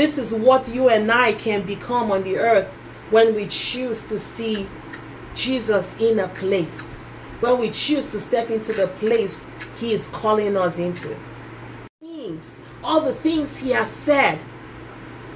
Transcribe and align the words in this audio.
This 0.00 0.16
is 0.16 0.32
what 0.32 0.66
you 0.66 0.88
and 0.88 1.12
I 1.12 1.34
can 1.34 1.66
become 1.66 2.10
on 2.10 2.22
the 2.22 2.38
earth 2.38 2.72
when 3.10 3.34
we 3.34 3.46
choose 3.48 4.00
to 4.08 4.18
see 4.18 4.66
Jesus 5.34 5.94
in 5.98 6.18
a 6.20 6.28
place. 6.28 7.02
When 7.40 7.58
we 7.58 7.68
choose 7.68 8.10
to 8.12 8.18
step 8.18 8.48
into 8.48 8.72
the 8.72 8.88
place 8.88 9.46
He 9.78 9.92
is 9.92 10.08
calling 10.08 10.56
us 10.56 10.78
into. 10.78 11.14
Things, 12.00 12.60
all 12.82 13.02
the 13.02 13.14
things 13.14 13.58
He 13.58 13.72
has 13.72 13.90
said, 13.90 14.38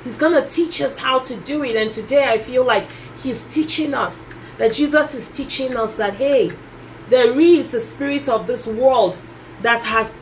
He's 0.03 0.17
going 0.17 0.43
to 0.43 0.49
teach 0.49 0.81
us 0.81 0.96
how 0.96 1.19
to 1.19 1.37
do 1.37 1.62
it. 1.62 1.77
And 1.77 1.93
today 1.93 2.27
I 2.27 2.39
feel 2.39 2.65
like 2.65 2.89
He's 3.23 3.45
teaching 3.53 3.93
us, 3.93 4.31
that 4.57 4.73
Jesus 4.73 5.15
is 5.15 5.29
teaching 5.29 5.77
us 5.77 5.93
that, 5.96 6.15
hey, 6.15 6.51
there 7.11 7.39
is 7.39 7.75
a 7.75 7.81
spirit 7.81 8.31
of 8.31 8.46
this 8.46 8.67
world 8.67 9.18
that 9.61 9.82
has 9.82 10.18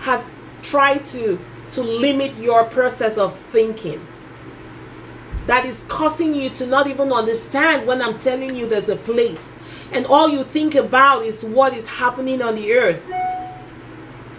has 0.00 0.28
tried 0.62 1.04
to 1.04 1.38
to 1.70 1.82
limit 1.82 2.36
your 2.38 2.64
process 2.64 3.18
of 3.18 3.38
thinking 3.50 4.06
that 5.46 5.64
is 5.64 5.84
causing 5.88 6.34
you 6.34 6.50
to 6.50 6.66
not 6.66 6.86
even 6.86 7.12
understand 7.12 7.86
when 7.86 8.02
I'm 8.02 8.18
telling 8.18 8.54
you 8.54 8.68
there's 8.68 8.88
a 8.88 8.96
place 8.96 9.56
and 9.92 10.06
all 10.06 10.28
you 10.28 10.44
think 10.44 10.74
about 10.74 11.24
is 11.24 11.44
what 11.44 11.74
is 11.74 11.86
happening 11.86 12.42
on 12.42 12.54
the 12.54 12.72
earth. 12.74 13.02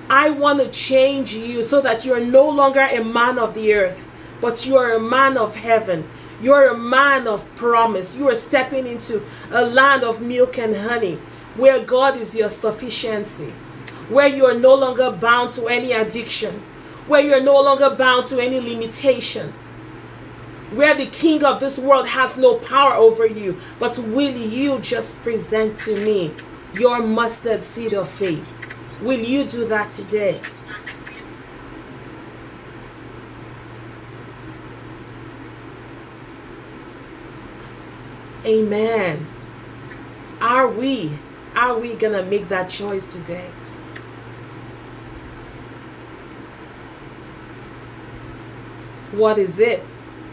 I 0.10 0.30
want 0.30 0.60
to 0.60 0.70
change 0.70 1.34
you 1.34 1.64
so 1.64 1.82
that 1.82 2.06
you're 2.06 2.20
no 2.20 2.50
longer 2.50 2.82
a 2.82 3.04
man 3.04 3.40
of 3.40 3.54
the 3.54 3.74
earth, 3.74 4.08
but 4.42 4.66
you 4.66 4.78
are 4.78 4.94
a 4.94 5.00
man 5.00 5.38
of 5.38 5.56
heaven. 5.56 6.08
You're 6.42 6.70
a 6.70 6.78
man 6.78 7.28
of 7.28 7.44
promise. 7.56 8.16
You 8.16 8.30
are 8.30 8.36
stepping 8.36 8.88
into 8.88 9.24
a 9.52 9.66
land 9.66 10.04
of 10.04 10.22
milk 10.22 10.58
and 10.58 10.76
honey 10.76 11.20
where 11.56 11.84
God 11.84 12.16
is 12.16 12.36
your 12.36 12.50
sufficiency, 12.50 13.54
where 14.08 14.28
you 14.28 14.46
are 14.46 14.54
no 14.54 14.76
longer 14.76 15.12
bound 15.12 15.52
to 15.54 15.68
any 15.68 15.92
addiction, 15.92 16.64
where 17.10 17.22
you're 17.22 17.42
no 17.42 17.60
longer 17.62 17.90
bound 17.90 18.28
to 18.28 18.40
any 18.40 18.60
limitation 18.60 19.54
where 20.72 20.94
the 20.94 21.08
king 21.08 21.44
of 21.44 21.60
this 21.60 21.80
world 21.80 22.08
has 22.08 22.38
no 22.38 22.56
power 22.56 22.94
over 22.94 23.26
you. 23.26 23.58
But 23.80 23.98
will 23.98 24.36
you 24.36 24.80
just 24.80 25.18
present 25.22 25.80
to 25.80 25.96
me 25.96 26.34
your 26.74 27.02
mustard 27.02 27.64
seed 27.64 27.94
of 27.94 28.10
faith? 28.10 28.48
Will 29.02 29.20
you 29.20 29.46
do 29.46 29.68
that 29.68 29.92
today? 29.92 30.40
Amen. 38.46 39.28
Are 40.42 40.68
we 40.68 41.18
are 41.56 41.78
we 41.78 41.96
going 41.96 42.14
to 42.14 42.24
make 42.24 42.48
that 42.50 42.70
choice 42.70 43.12
today? 43.12 43.50
What 49.20 49.38
is 49.38 49.60
it? 49.60 49.82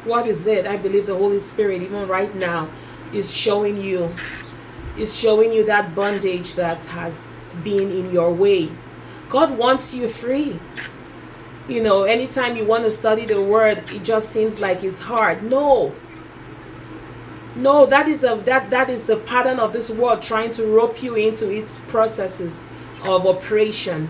What 0.04 0.28
is 0.28 0.46
it? 0.46 0.64
I 0.64 0.76
believe 0.76 1.06
the 1.06 1.16
Holy 1.16 1.40
Spirit, 1.40 1.82
even 1.82 2.06
right 2.06 2.32
now, 2.36 2.70
is 3.12 3.34
showing 3.34 3.76
you, 3.76 4.14
is 4.96 5.14
showing 5.18 5.52
you 5.52 5.64
that 5.66 5.96
bondage 5.96 6.54
that 6.54 6.84
has 6.86 7.36
been 7.64 7.90
in 7.90 8.10
your 8.10 8.32
way. 8.32 8.70
God 9.28 9.58
wants 9.58 9.92
you 9.92 10.08
free. 10.08 10.60
You 11.68 11.82
know, 11.82 12.04
anytime 12.04 12.56
you 12.56 12.64
want 12.64 12.84
to 12.84 12.92
study 12.92 13.26
the 13.26 13.42
word, 13.42 13.78
it 13.90 14.04
just 14.04 14.30
seems 14.30 14.60
like 14.60 14.84
it's 14.84 15.00
hard. 15.00 15.42
No. 15.42 15.92
No, 17.56 17.86
that 17.86 18.06
is 18.06 18.22
a 18.22 18.40
that 18.44 18.70
that 18.70 18.88
is 18.88 19.08
the 19.08 19.16
pattern 19.16 19.58
of 19.58 19.72
this 19.72 19.90
world 19.90 20.22
trying 20.22 20.50
to 20.50 20.66
rope 20.66 21.02
you 21.02 21.16
into 21.16 21.50
its 21.50 21.80
processes 21.88 22.64
of 23.02 23.26
operation 23.26 24.08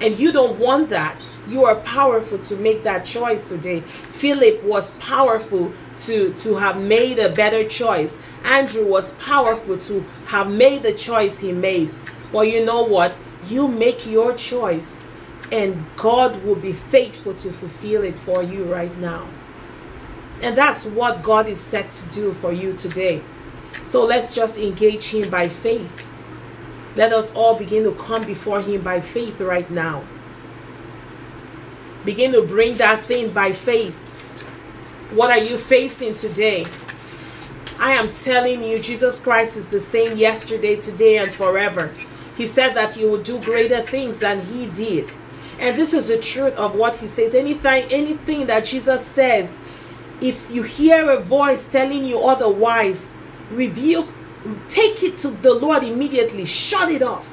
and 0.00 0.18
you 0.18 0.32
don't 0.32 0.58
want 0.58 0.88
that. 0.90 1.22
You 1.48 1.64
are 1.64 1.76
powerful 1.76 2.38
to 2.38 2.56
make 2.56 2.82
that 2.82 3.04
choice 3.04 3.44
today. 3.44 3.80
Philip 4.12 4.64
was 4.64 4.92
powerful 4.94 5.72
to, 6.00 6.34
to 6.34 6.56
have 6.56 6.78
made 6.78 7.18
a 7.18 7.34
better 7.34 7.68
choice. 7.68 8.18
Andrew 8.44 8.86
was 8.86 9.12
powerful 9.14 9.78
to 9.78 10.00
have 10.26 10.48
made 10.48 10.82
the 10.82 10.92
choice 10.92 11.38
he 11.38 11.52
made. 11.52 11.94
But 12.32 12.50
you 12.50 12.64
know 12.64 12.82
what? 12.82 13.14
You 13.48 13.68
make 13.68 14.06
your 14.06 14.34
choice, 14.34 15.00
and 15.52 15.76
God 15.96 16.42
will 16.44 16.56
be 16.56 16.72
faithful 16.72 17.34
to 17.34 17.52
fulfill 17.52 18.02
it 18.02 18.18
for 18.18 18.42
you 18.42 18.64
right 18.64 18.96
now. 18.98 19.28
And 20.42 20.56
that's 20.56 20.84
what 20.84 21.22
God 21.22 21.46
is 21.46 21.60
set 21.60 21.92
to 21.92 22.08
do 22.08 22.32
for 22.32 22.52
you 22.52 22.74
today. 22.74 23.22
So 23.84 24.04
let's 24.04 24.34
just 24.34 24.58
engage 24.58 25.10
Him 25.10 25.30
by 25.30 25.48
faith. 25.48 26.04
Let 26.96 27.12
us 27.12 27.34
all 27.34 27.56
begin 27.56 27.84
to 27.84 27.92
come 27.92 28.24
before 28.24 28.60
Him 28.62 28.82
by 28.82 29.00
faith 29.00 29.40
right 29.40 29.68
now. 29.70 30.04
Begin 32.04 32.32
to 32.32 32.42
bring 32.42 32.76
that 32.76 33.04
thing 33.04 33.30
by 33.30 33.52
faith. 33.52 33.96
What 35.12 35.30
are 35.30 35.38
you 35.38 35.58
facing 35.58 36.14
today? 36.14 36.66
I 37.78 37.92
am 37.92 38.12
telling 38.12 38.62
you, 38.62 38.78
Jesus 38.78 39.18
Christ 39.20 39.56
is 39.56 39.68
the 39.68 39.80
same 39.80 40.16
yesterday, 40.16 40.76
today, 40.76 41.18
and 41.18 41.30
forever. 41.30 41.92
He 42.36 42.46
said 42.46 42.74
that 42.74 42.94
He 42.94 43.04
will 43.04 43.22
do 43.22 43.40
greater 43.40 43.80
things 43.80 44.18
than 44.18 44.40
He 44.46 44.66
did. 44.66 45.12
And 45.58 45.76
this 45.76 45.92
is 45.92 46.08
the 46.08 46.18
truth 46.18 46.54
of 46.54 46.74
what 46.74 46.98
He 46.98 47.08
says. 47.08 47.34
Anything, 47.34 47.84
anything 47.90 48.46
that 48.46 48.64
Jesus 48.64 49.04
says, 49.04 49.60
if 50.20 50.48
you 50.50 50.62
hear 50.62 51.10
a 51.10 51.20
voice 51.20 51.70
telling 51.70 52.04
you 52.04 52.20
otherwise, 52.20 53.14
rebuke 53.50 54.08
take 54.68 55.02
it 55.02 55.18
to 55.18 55.28
the 55.30 55.54
Lord 55.54 55.82
immediately. 55.82 56.44
Shut 56.44 56.90
it 56.90 57.02
off. 57.02 57.26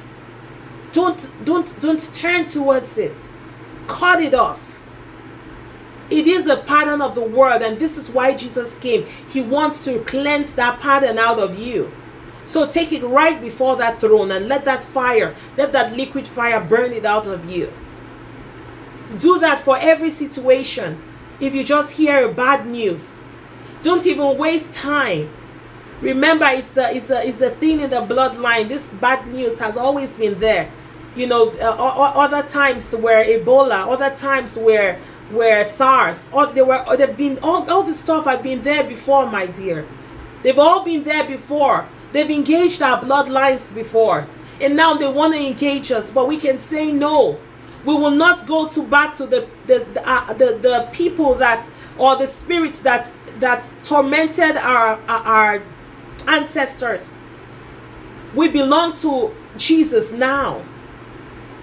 Don't 0.92 1.30
don't 1.44 1.80
don't 1.80 2.14
turn 2.14 2.46
towards 2.46 2.98
it. 2.98 3.30
Cut 3.86 4.22
it 4.22 4.34
off. 4.34 4.80
It 6.10 6.28
is 6.28 6.46
a 6.46 6.58
pattern 6.58 7.00
of 7.00 7.14
the 7.14 7.22
world, 7.22 7.62
and 7.62 7.78
this 7.78 7.96
is 7.96 8.10
why 8.10 8.34
Jesus 8.34 8.76
came. 8.76 9.06
He 9.28 9.40
wants 9.40 9.84
to 9.86 10.00
cleanse 10.00 10.54
that 10.54 10.80
pattern 10.80 11.18
out 11.18 11.38
of 11.38 11.58
you. 11.58 11.90
So 12.44 12.66
take 12.66 12.92
it 12.92 13.02
right 13.02 13.40
before 13.40 13.76
that 13.76 14.00
throne 14.00 14.30
and 14.30 14.48
let 14.48 14.64
that 14.66 14.84
fire, 14.84 15.34
let 15.56 15.72
that 15.72 15.96
liquid 15.96 16.28
fire 16.28 16.60
burn 16.60 16.92
it 16.92 17.06
out 17.06 17.26
of 17.26 17.50
you. 17.50 17.72
Do 19.18 19.38
that 19.38 19.64
for 19.64 19.78
every 19.78 20.10
situation. 20.10 21.00
If 21.40 21.54
you 21.54 21.64
just 21.64 21.92
hear 21.92 22.30
bad 22.30 22.66
news, 22.66 23.20
don't 23.80 24.06
even 24.06 24.36
waste 24.36 24.72
time 24.72 25.30
Remember, 26.02 26.46
it's 26.46 26.76
a, 26.76 26.94
it's 26.96 27.10
a, 27.10 27.26
it's 27.26 27.40
a 27.40 27.50
thing 27.50 27.80
in 27.80 27.90
the 27.90 28.00
bloodline. 28.00 28.68
This 28.68 28.88
bad 28.94 29.24
news 29.28 29.60
has 29.60 29.76
always 29.76 30.16
been 30.16 30.38
there. 30.40 30.68
You 31.14 31.28
know, 31.28 31.50
uh, 31.50 32.12
other 32.16 32.42
times 32.48 32.92
where 32.92 33.24
Ebola, 33.24 33.86
other 33.86 34.14
times 34.14 34.58
where 34.58 34.98
where 35.30 35.64
SARS, 35.64 36.30
or 36.32 36.46
they 36.46 36.62
were, 36.62 36.84
or 36.88 36.96
they've 36.96 37.16
been 37.16 37.38
all, 37.42 37.70
all 37.70 37.82
this 37.84 38.00
stuff 38.00 38.24
have 38.24 38.42
been 38.42 38.62
there 38.62 38.82
before, 38.82 39.30
my 39.30 39.46
dear. 39.46 39.86
They've 40.42 40.58
all 40.58 40.84
been 40.84 41.04
there 41.04 41.24
before. 41.24 41.86
They've 42.12 42.30
engaged 42.30 42.82
our 42.82 43.00
bloodlines 43.00 43.72
before, 43.72 44.26
and 44.60 44.74
now 44.74 44.94
they 44.94 45.06
want 45.06 45.34
to 45.34 45.40
engage 45.40 45.92
us, 45.92 46.10
but 46.10 46.26
we 46.26 46.36
can 46.36 46.58
say 46.58 46.90
no. 46.90 47.38
We 47.84 47.94
will 47.94 48.10
not 48.10 48.46
go 48.46 48.68
to 48.68 48.82
back 48.82 49.14
to 49.16 49.26
the 49.26 49.46
the 49.66 49.86
the, 49.94 50.08
uh, 50.08 50.32
the, 50.32 50.58
the 50.60 50.88
people 50.92 51.34
that 51.36 51.70
or 51.96 52.16
the 52.16 52.26
spirits 52.26 52.80
that 52.80 53.12
that 53.38 53.70
tormented 53.84 54.56
our 54.56 54.98
our 55.08 55.62
ancestors. 56.26 57.20
We 58.34 58.48
belong 58.48 58.94
to 58.96 59.34
Jesus 59.56 60.12
now. 60.12 60.62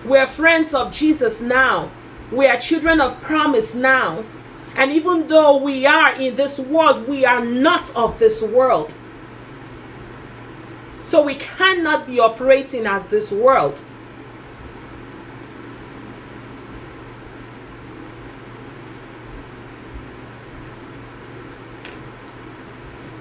We're 0.06 0.28
friends 0.28 0.74
of 0.74 0.92
Jesus 0.92 1.42
now. 1.42 1.92
We 2.32 2.48
are 2.48 2.60
children 2.60 3.02
of 3.02 3.20
promise 3.22 3.74
now. 3.74 4.24
And 4.76 4.92
even 4.92 5.28
though 5.28 5.58
we 5.58 5.86
are 5.86 6.20
in 6.20 6.36
this 6.36 6.60
world, 6.60 7.08
we 7.08 7.26
are 7.26 7.44
not 7.44 7.94
of 7.96 8.20
this 8.20 8.42
world. 8.42 8.94
So 11.02 11.24
we 11.24 11.36
cannot 11.36 12.06
be 12.06 12.20
operating 12.20 12.86
as 12.86 13.08
this 13.08 13.32
world. 13.32 13.82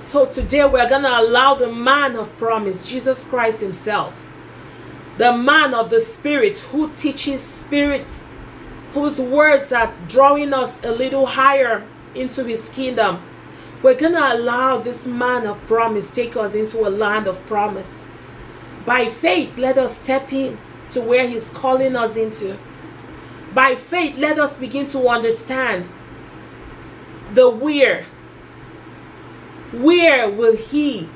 So 0.08 0.24
today 0.24 0.64
we're 0.64 0.88
going 0.88 1.02
to 1.02 1.20
allow 1.20 1.54
the 1.54 1.70
man 1.70 2.16
of 2.16 2.34
promise, 2.38 2.86
Jesus 2.86 3.24
Christ 3.24 3.60
Himself, 3.60 4.18
the 5.18 5.36
man 5.36 5.74
of 5.74 5.90
the 5.90 6.00
Spirit 6.00 6.56
who 6.56 6.90
teaches 6.94 7.42
spirit, 7.42 8.06
whose 8.94 9.20
words 9.20 9.70
are 9.70 9.92
drawing 10.06 10.54
us 10.54 10.82
a 10.82 10.90
little 10.92 11.26
higher 11.26 11.86
into 12.14 12.44
His 12.44 12.70
kingdom. 12.70 13.22
We're 13.82 13.96
going 13.96 14.14
to 14.14 14.32
allow 14.32 14.78
this 14.78 15.06
man 15.06 15.46
of 15.46 15.60
promise 15.66 16.10
take 16.10 16.38
us 16.38 16.54
into 16.54 16.88
a 16.88 16.88
land 16.88 17.26
of 17.26 17.44
promise. 17.44 18.06
By 18.86 19.10
faith, 19.10 19.58
let 19.58 19.76
us 19.76 19.98
step 19.98 20.32
in 20.32 20.56
to 20.92 21.02
where 21.02 21.28
He's 21.28 21.50
calling 21.50 21.94
us 21.94 22.16
into. 22.16 22.56
By 23.52 23.74
faith, 23.74 24.16
let 24.16 24.38
us 24.38 24.56
begin 24.56 24.86
to 24.86 25.06
understand 25.06 25.86
the 27.34 27.50
where 27.50 28.06
where 29.72 30.30
will 30.30 30.56
He, 30.56 31.08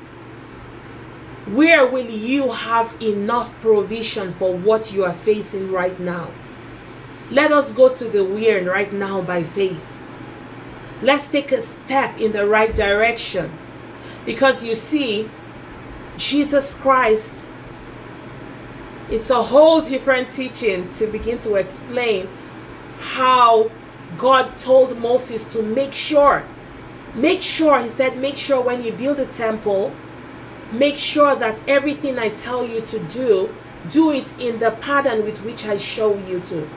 where 1.47 1.85
will 1.85 2.09
you 2.09 2.51
have 2.51 2.95
enough 3.01 3.53
provision 3.61 4.33
for 4.33 4.55
what 4.55 4.93
you 4.93 5.03
are 5.03 5.13
facing 5.13 5.71
right 5.71 5.99
now? 5.99 6.31
Let 7.29 7.51
us 7.51 7.71
go 7.71 7.89
to 7.89 8.05
the 8.05 8.23
where 8.23 8.63
right 8.63 8.93
now 8.93 9.21
by 9.21 9.43
faith. 9.43 9.93
Let's 11.01 11.27
take 11.27 11.51
a 11.51 11.61
step 11.61 12.17
in 12.19 12.31
the 12.31 12.47
right 12.47 12.73
direction. 12.73 13.51
Because 14.25 14.63
you 14.63 14.75
see, 14.75 15.29
Jesus 16.17 16.75
Christ, 16.75 17.43
it's 19.09 19.29
a 19.29 19.43
whole 19.43 19.81
different 19.81 20.29
teaching 20.29 20.89
to 20.91 21.07
begin 21.07 21.39
to 21.39 21.55
explain 21.55 22.29
how 22.99 23.69
God 24.17 24.57
told 24.57 24.97
Moses 24.97 25.43
to 25.53 25.61
make 25.61 25.93
sure, 25.93 26.43
make 27.15 27.41
sure, 27.41 27.81
he 27.81 27.89
said, 27.89 28.17
make 28.17 28.37
sure 28.37 28.61
when 28.61 28.83
you 28.83 28.91
build 28.91 29.19
a 29.19 29.25
temple, 29.25 29.93
make 30.71 30.97
sure 30.97 31.35
that 31.35 31.61
everything 31.67 32.17
I 32.17 32.29
tell 32.29 32.65
you 32.65 32.81
to 32.81 32.99
do, 32.99 33.55
do 33.89 34.11
it 34.11 34.39
in 34.39 34.59
the 34.59 34.71
pattern 34.71 35.23
with 35.25 35.43
which 35.43 35.65
I 35.65 35.77
show 35.77 36.17
you 36.17 36.39
to 36.41 36.69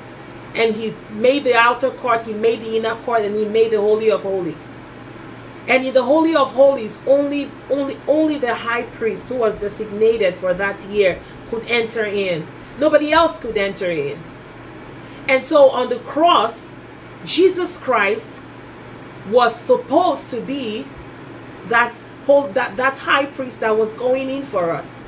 and 0.57 0.75
he 0.75 0.95
made 1.11 1.45
the 1.45 1.55
outer 1.55 1.91
court, 1.91 2.25
he 2.25 2.33
made 2.33 2.63
the 2.63 2.77
inner 2.77 2.95
court, 2.97 3.21
and 3.23 3.37
he 3.37 3.45
made 3.45 3.71
the 3.71 3.81
holy 3.81 4.11
of 4.11 4.23
holies. 4.23 4.79
And 5.69 5.85
in 5.85 5.93
the 5.93 6.03
holy 6.03 6.35
of 6.35 6.53
holies, 6.53 7.03
only 7.07 7.51
only 7.71 7.99
only 8.07 8.39
the 8.39 8.55
high 8.55 8.83
priest 8.83 9.29
who 9.29 9.37
was 9.37 9.59
designated 9.59 10.37
for 10.37 10.55
that 10.55 10.81
year 10.85 11.21
could 11.51 11.67
enter 11.67 12.05
in. 12.05 12.47
Nobody 12.79 13.13
else 13.13 13.39
could 13.41 13.57
enter 13.59 13.91
in. 13.91 14.23
And 15.29 15.45
so 15.45 15.71
on 15.71 15.89
the 15.89 15.99
cross, 15.99 16.75
Jesus 17.25 17.77
Christ 17.77 18.41
was 19.31 19.55
supposed 19.55 20.31
to 20.31 20.41
be 20.41 20.87
that 21.67 21.95
whole 22.27 22.49
that, 22.49 22.77
that 22.77 22.99
high 22.99 23.27
priest 23.27 23.61
that 23.61 23.77
was 23.77 23.95
going 23.95 24.29
in 24.31 24.43
for 24.43 24.71
us. 24.71 25.05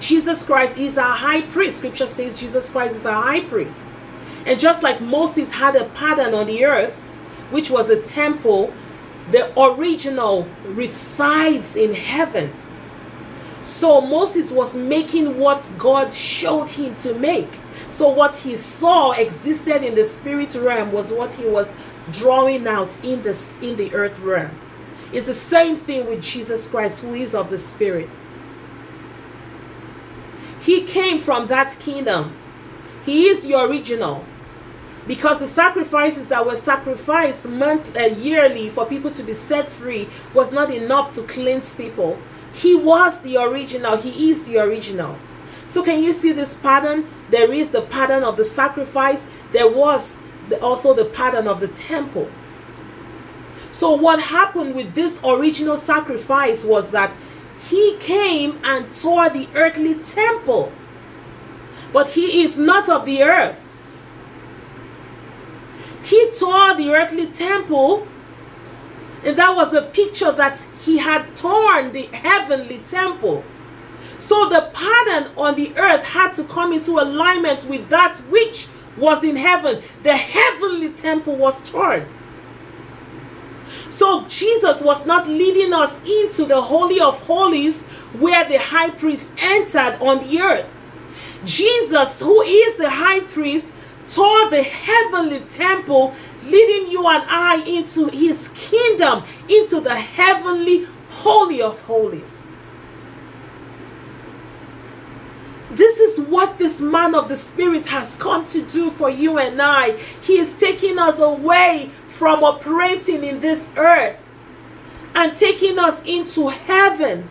Jesus 0.00 0.44
Christ 0.44 0.78
is 0.78 0.98
our 0.98 1.16
high 1.16 1.42
priest. 1.42 1.78
Scripture 1.78 2.06
says 2.06 2.38
Jesus 2.38 2.68
Christ 2.68 2.96
is 2.96 3.06
our 3.06 3.22
high 3.22 3.40
priest. 3.40 3.80
And 4.46 4.60
just 4.60 4.82
like 4.82 5.00
Moses 5.00 5.52
had 5.52 5.76
a 5.76 5.86
pattern 5.90 6.34
on 6.34 6.46
the 6.46 6.64
earth, 6.64 6.94
which 7.50 7.70
was 7.70 7.88
a 7.88 8.00
temple, 8.02 8.72
the 9.30 9.58
original 9.58 10.46
resides 10.66 11.76
in 11.76 11.94
heaven. 11.94 12.52
So 13.62 14.02
Moses 14.02 14.52
was 14.52 14.76
making 14.76 15.38
what 15.38 15.66
God 15.78 16.12
showed 16.12 16.68
him 16.68 16.94
to 16.96 17.14
make. 17.14 17.58
So 17.90 18.08
what 18.10 18.34
he 18.34 18.56
saw 18.56 19.12
existed 19.12 19.82
in 19.82 19.94
the 19.94 20.04
spirit 20.04 20.54
realm 20.54 20.92
was 20.92 21.12
what 21.12 21.32
he 21.32 21.46
was 21.46 21.72
drawing 22.10 22.66
out 22.66 23.02
in 23.04 23.22
the 23.22 23.36
in 23.60 23.76
the 23.76 23.94
earth 23.94 24.18
realm. 24.18 24.58
It's 25.12 25.26
the 25.26 25.34
same 25.34 25.76
thing 25.76 26.06
with 26.06 26.22
Jesus 26.22 26.68
Christ 26.68 27.02
who 27.02 27.14
is 27.14 27.34
of 27.34 27.50
the 27.50 27.58
spirit. 27.58 28.08
He 30.60 30.82
came 30.84 31.20
from 31.20 31.46
that 31.48 31.78
kingdom. 31.78 32.36
He 33.04 33.26
is 33.28 33.46
the 33.46 33.54
original 33.58 34.24
because 35.06 35.40
the 35.40 35.46
sacrifices 35.46 36.28
that 36.28 36.46
were 36.46 36.54
sacrificed 36.54 37.46
month 37.46 37.96
uh, 37.96 38.00
yearly 38.00 38.70
for 38.70 38.86
people 38.86 39.10
to 39.10 39.22
be 39.22 39.34
set 39.34 39.70
free 39.70 40.08
was 40.32 40.50
not 40.52 40.72
enough 40.72 41.10
to 41.12 41.22
cleanse 41.22 41.74
people 41.74 42.18
he 42.52 42.74
was 42.74 43.20
the 43.20 43.36
original 43.36 43.96
he 43.96 44.30
is 44.30 44.48
the 44.48 44.58
original 44.58 45.16
so 45.66 45.82
can 45.82 46.02
you 46.02 46.12
see 46.12 46.32
this 46.32 46.54
pattern 46.54 47.06
there 47.30 47.52
is 47.52 47.70
the 47.70 47.82
pattern 47.82 48.22
of 48.22 48.36
the 48.36 48.44
sacrifice 48.44 49.26
there 49.52 49.70
was 49.70 50.18
the, 50.48 50.60
also 50.60 50.94
the 50.94 51.04
pattern 51.04 51.46
of 51.48 51.60
the 51.60 51.68
temple. 51.68 52.30
So 53.70 53.92
what 53.92 54.20
happened 54.20 54.74
with 54.74 54.94
this 54.94 55.20
original 55.24 55.76
sacrifice 55.76 56.64
was 56.64 56.90
that 56.90 57.12
he 57.68 57.96
came 57.98 58.60
and 58.62 58.94
tore 58.94 59.28
the 59.30 59.48
earthly 59.54 59.94
temple. 59.96 60.72
But 61.92 62.10
he 62.10 62.44
is 62.44 62.56
not 62.56 62.88
of 62.88 63.04
the 63.04 63.22
earth. 63.22 63.60
He 66.04 66.30
tore 66.32 66.74
the 66.74 66.90
earthly 66.90 67.26
temple, 67.26 68.06
and 69.24 69.36
that 69.36 69.56
was 69.56 69.72
a 69.72 69.82
picture 69.82 70.30
that 70.32 70.58
he 70.82 70.98
had 70.98 71.34
torn 71.34 71.92
the 71.92 72.04
heavenly 72.06 72.78
temple. 72.80 73.42
So 74.18 74.48
the 74.48 74.70
pattern 74.72 75.32
on 75.36 75.54
the 75.54 75.76
earth 75.76 76.04
had 76.04 76.34
to 76.34 76.44
come 76.44 76.72
into 76.72 76.92
alignment 76.92 77.64
with 77.64 77.88
that 77.88 78.18
which 78.28 78.68
was 78.96 79.24
in 79.24 79.36
heaven. 79.36 79.82
The 80.02 80.16
heavenly 80.16 80.90
temple 80.90 81.36
was 81.36 81.68
torn. 81.68 82.06
So 83.88 84.26
Jesus 84.26 84.82
was 84.82 85.06
not 85.06 85.28
leading 85.28 85.72
us 85.72 86.00
into 86.02 86.44
the 86.44 86.60
Holy 86.60 87.00
of 87.00 87.20
Holies 87.26 87.82
where 88.18 88.48
the 88.48 88.58
high 88.58 88.90
priest 88.90 89.32
entered 89.38 89.98
on 90.00 90.26
the 90.26 90.40
earth. 90.40 90.68
Jesus, 91.44 92.20
who 92.20 92.40
is 92.42 92.76
the 92.76 92.90
high 92.90 93.20
priest, 93.20 93.72
tore 94.08 94.50
the 94.50 94.62
heavenly 94.62 95.40
temple, 95.40 96.14
leading 96.44 96.90
you 96.90 97.06
and 97.06 97.24
I 97.28 97.62
into 97.66 98.06
his 98.08 98.48
kingdom, 98.54 99.24
into 99.48 99.80
the 99.80 99.96
heavenly 99.96 100.86
holy 101.08 101.62
of 101.62 101.80
holies. 101.82 102.43
This 105.74 105.98
is 105.98 106.20
what 106.20 106.58
this 106.58 106.80
man 106.80 107.14
of 107.16 107.28
the 107.28 107.34
Spirit 107.34 107.86
has 107.86 108.14
come 108.16 108.46
to 108.46 108.62
do 108.62 108.90
for 108.90 109.10
you 109.10 109.38
and 109.38 109.60
I. 109.60 109.96
He 110.22 110.38
is 110.38 110.54
taking 110.54 110.98
us 110.98 111.18
away 111.18 111.90
from 112.06 112.44
operating 112.44 113.24
in 113.24 113.40
this 113.40 113.72
earth 113.76 114.16
and 115.16 115.36
taking 115.36 115.78
us 115.78 116.02
into 116.04 116.48
heaven 116.48 117.28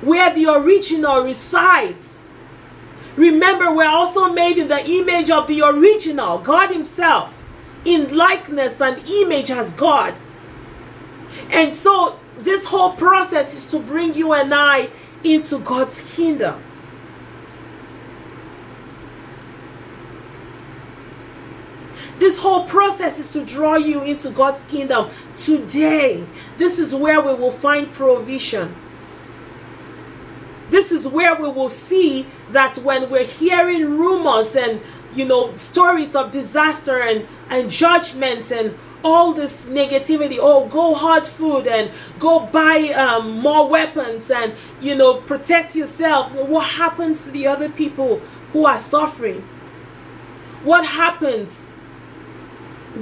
where 0.00 0.34
the 0.34 0.46
original 0.46 1.20
resides. 1.20 2.28
Remember, 3.14 3.72
we're 3.72 3.88
also 3.88 4.32
made 4.32 4.58
in 4.58 4.68
the 4.68 4.84
image 4.84 5.30
of 5.30 5.46
the 5.46 5.62
original, 5.62 6.38
God 6.38 6.70
Himself, 6.70 7.42
in 7.84 8.16
likeness 8.16 8.80
and 8.80 8.98
image 9.08 9.50
as 9.50 9.72
God. 9.74 10.18
And 11.50 11.72
so, 11.72 12.18
this 12.38 12.66
whole 12.66 12.92
process 12.92 13.54
is 13.54 13.64
to 13.66 13.78
bring 13.78 14.12
you 14.12 14.32
and 14.32 14.52
I 14.52 14.90
into 15.24 15.58
God's 15.58 16.02
kingdom. 16.14 16.62
This 22.18 22.38
whole 22.38 22.64
process 22.64 23.18
is 23.18 23.32
to 23.32 23.44
draw 23.44 23.76
you 23.76 24.02
into 24.02 24.30
God's 24.30 24.64
kingdom 24.64 25.10
today. 25.36 26.26
This 26.56 26.78
is 26.78 26.94
where 26.94 27.20
we 27.20 27.34
will 27.34 27.50
find 27.50 27.92
provision. 27.92 28.74
This 30.70 30.90
is 30.90 31.06
where 31.06 31.34
we 31.34 31.48
will 31.48 31.68
see 31.68 32.26
that 32.50 32.76
when 32.78 33.10
we're 33.10 33.24
hearing 33.26 33.98
rumors 33.98 34.56
and 34.56 34.80
you 35.14 35.24
know 35.24 35.54
stories 35.56 36.16
of 36.16 36.30
disaster 36.30 37.00
and 37.00 37.26
and 37.48 37.70
judgment 37.70 38.50
and 38.50 38.76
all 39.04 39.32
this 39.32 39.66
negativity 39.66 40.38
oh 40.40 40.66
go 40.66 40.92
hard 40.94 41.24
food 41.26 41.66
and 41.68 41.90
go 42.18 42.40
buy 42.40 42.88
um, 42.88 43.38
more 43.38 43.68
weapons 43.68 44.30
and 44.30 44.52
you 44.80 44.94
know 44.94 45.20
protect 45.20 45.76
yourself 45.76 46.32
what 46.32 46.66
happens 46.70 47.24
to 47.24 47.30
the 47.30 47.46
other 47.46 47.68
people 47.68 48.20
who 48.52 48.66
are 48.66 48.78
suffering 48.78 49.42
what 50.64 50.84
happens 50.84 51.75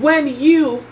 when 0.00 0.26
you 0.26 0.84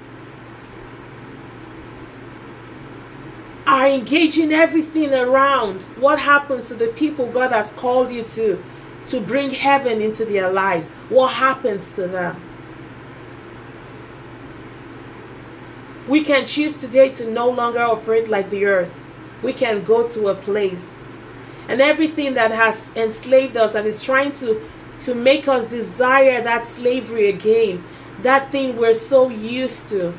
are 3.66 3.86
engaging 3.86 4.52
everything 4.52 5.12
around 5.12 5.82
what 5.98 6.18
happens 6.18 6.68
to 6.68 6.74
the 6.74 6.88
people 6.88 7.26
God 7.26 7.52
has 7.52 7.72
called 7.72 8.10
you 8.10 8.22
to 8.22 8.62
to 9.06 9.20
bring 9.20 9.50
heaven 9.50 10.00
into 10.00 10.24
their 10.24 10.50
lives? 10.50 10.90
What 11.08 11.32
happens 11.32 11.92
to 11.92 12.06
them? 12.06 12.40
We 16.08 16.22
can 16.22 16.46
choose 16.46 16.76
today 16.76 17.10
to 17.10 17.30
no 17.30 17.48
longer 17.48 17.80
operate 17.80 18.28
like 18.28 18.50
the 18.50 18.64
earth. 18.64 18.92
We 19.42 19.52
can 19.52 19.82
go 19.82 20.08
to 20.08 20.28
a 20.28 20.34
place. 20.34 21.00
And 21.68 21.80
everything 21.80 22.34
that 22.34 22.50
has 22.50 22.92
enslaved 22.96 23.56
us 23.56 23.74
and 23.74 23.86
is 23.86 24.02
trying 24.02 24.32
to 24.32 24.60
to 25.00 25.14
make 25.14 25.48
us 25.48 25.68
desire 25.68 26.40
that 26.42 26.68
slavery 26.68 27.28
again 27.28 27.82
that 28.20 28.52
thing 28.52 28.76
we're 28.76 28.94
so 28.94 29.30
used 29.30 29.88
to 29.88 30.14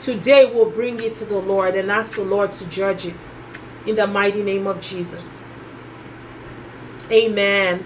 Today 0.00 0.46
we'll 0.46 0.70
bring 0.70 1.02
it 1.02 1.14
to 1.16 1.26
the 1.26 1.36
Lord 1.36 1.74
and 1.74 1.90
ask 1.90 2.16
the 2.16 2.24
Lord 2.24 2.54
to 2.54 2.64
judge 2.70 3.04
it 3.04 3.30
in 3.86 3.96
the 3.96 4.06
mighty 4.06 4.42
name 4.42 4.66
of 4.66 4.80
Jesus. 4.80 5.44
Amen. 7.12 7.84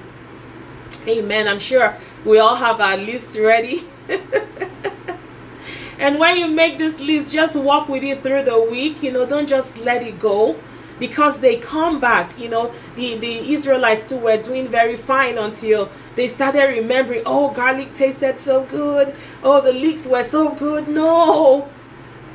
Amen. 1.09 1.49
I'm 1.49 1.59
sure 1.59 1.97
we 2.25 2.38
all 2.38 2.54
have 2.54 2.80
our 2.80 2.97
list 2.97 3.37
ready. 3.37 3.88
and 5.99 6.21
when 6.21 6.37
you 6.37 6.47
make 6.47 6.78
this 6.78 7.00
list, 7.00 7.33
just 7.33 7.56
walk 7.56 7.88
with 7.88 8.04
it 8.04 8.23
through 8.23 8.44
the 8.44 8.61
week. 8.61 9.02
You 9.02 9.11
know, 9.11 9.26
don't 9.26 9.49
just 9.49 9.76
let 9.78 10.00
it 10.00 10.21
go 10.21 10.54
because 10.98 11.40
they 11.40 11.56
come 11.56 12.00
back. 12.00 12.38
You 12.38 12.48
know, 12.48 12.72
the, 12.96 13.16
the 13.18 13.52
Israelites 13.52 14.08
too 14.08 14.18
were 14.18 14.36
doing 14.36 14.68
very 14.68 14.96
fine 14.96 15.38
until 15.38 15.90
they 16.16 16.28
started 16.28 16.64
remembering, 16.66 17.22
oh, 17.26 17.50
garlic 17.50 17.94
tasted 17.94 18.38
so 18.38 18.64
good. 18.64 19.14
Oh, 19.42 19.60
the 19.60 19.72
leeks 19.72 20.06
were 20.06 20.24
so 20.24 20.50
good. 20.50 20.88
No, 20.88 21.68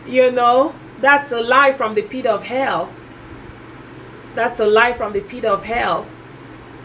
you 0.06 0.32
know, 0.32 0.76
that's 1.00 1.32
a 1.32 1.42
lie 1.42 1.74
from 1.74 1.96
the 1.96 2.02
pit 2.02 2.26
of 2.26 2.44
hell. 2.44 2.92
That's 4.36 4.60
a 4.60 4.66
lie 4.66 4.94
from 4.94 5.14
the 5.14 5.22
pit 5.22 5.46
of 5.46 5.64
hell. 5.64 6.06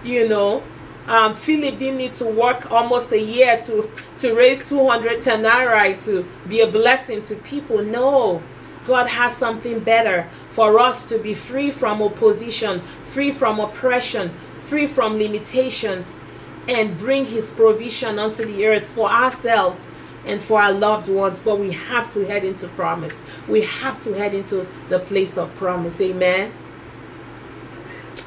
You 0.02 0.28
know, 0.28 0.62
um, 1.06 1.34
Philip 1.34 1.78
didn't 1.78 1.98
need 1.98 2.14
to 2.14 2.26
work 2.26 2.70
almost 2.70 3.12
a 3.12 3.20
year 3.20 3.60
to 3.62 3.90
to 4.18 4.34
raise 4.34 4.68
200 4.68 5.22
denarii 5.22 5.96
to 6.00 6.26
be 6.48 6.60
a 6.60 6.66
blessing 6.66 7.22
to 7.22 7.36
people. 7.36 7.82
No, 7.82 8.42
God 8.84 9.06
has 9.06 9.36
something 9.36 9.80
better 9.80 10.28
for 10.50 10.78
us 10.78 11.04
to 11.08 11.18
be 11.18 11.34
free 11.34 11.70
from 11.70 12.02
opposition, 12.02 12.82
free 13.04 13.32
from 13.32 13.60
oppression, 13.60 14.32
free 14.60 14.86
from 14.86 15.18
limitations, 15.18 16.20
and 16.68 16.98
bring 16.98 17.26
His 17.26 17.50
provision 17.50 18.18
onto 18.18 18.44
the 18.44 18.66
earth 18.66 18.86
for 18.86 19.08
ourselves 19.10 19.88
and 20.26 20.42
for 20.42 20.60
our 20.60 20.72
loved 20.72 21.08
ones. 21.08 21.40
But 21.40 21.58
we 21.58 21.72
have 21.72 22.10
to 22.12 22.26
head 22.26 22.44
into 22.44 22.68
promise. 22.68 23.22
We 23.48 23.62
have 23.62 24.00
to 24.00 24.12
head 24.14 24.34
into 24.34 24.66
the 24.88 24.98
place 24.98 25.38
of 25.38 25.54
promise. 25.56 26.00
Amen. 26.00 26.52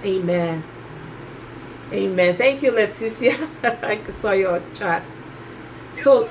Amen. 0.03 0.63
Amen. 1.91 2.37
Thank 2.37 2.63
you, 2.63 2.71
Leticia. 2.71 3.47
I 3.83 3.99
saw 4.11 4.31
your 4.31 4.61
chat. 4.73 5.03
So, 5.93 6.29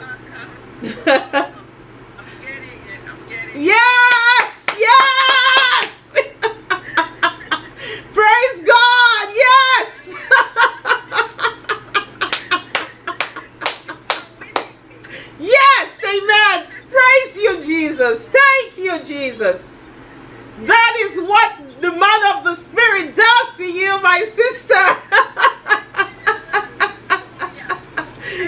yes, 0.83 1.55
yes. 4.79 5.93
Praise 8.13 8.63
God. 8.63 9.29
Yes. 9.35 10.15
yes. 15.39 16.05
Amen. 16.05 16.67
Praise 16.89 17.37
you, 17.37 17.63
Jesus. 17.63 18.29
Thank 18.29 18.79
you, 18.79 19.03
Jesus. 19.03 19.77
That 20.61 20.97
is 21.01 21.19
what 21.29 21.66
the 21.81 21.93
man 21.93 22.37
of 22.37 22.45
the 22.45 22.57
Spirit 22.57 23.15
does 23.15 23.57
to 23.57 23.65
you, 23.65 24.01
my 24.03 24.21
sister. 24.21 24.75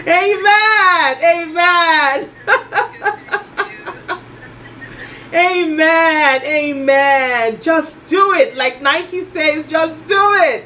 Amen. 0.08 1.22
Amen. 1.22 2.30
Amen. 5.34 6.42
Amen. 6.42 7.60
Just 7.60 8.06
do 8.06 8.32
it. 8.32 8.56
Like 8.56 8.80
Nike 8.80 9.22
says, 9.22 9.68
just 9.68 10.02
do 10.06 10.32
it. 10.42 10.64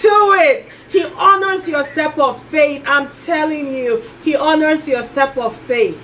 Do 0.00 0.32
it. 0.34 0.68
He 0.88 1.04
honors 1.04 1.68
your 1.68 1.84
step 1.84 2.18
of 2.18 2.42
faith. 2.44 2.84
I'm 2.86 3.10
telling 3.10 3.74
you, 3.74 4.02
He 4.22 4.36
honors 4.36 4.88
your 4.88 5.02
step 5.02 5.36
of 5.36 5.54
faith. 5.62 6.00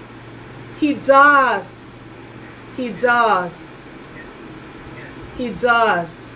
He 0.78 0.94
does. 0.94 1.96
He 2.76 2.90
does. 2.90 3.69
He 5.40 5.48
does. 5.48 6.34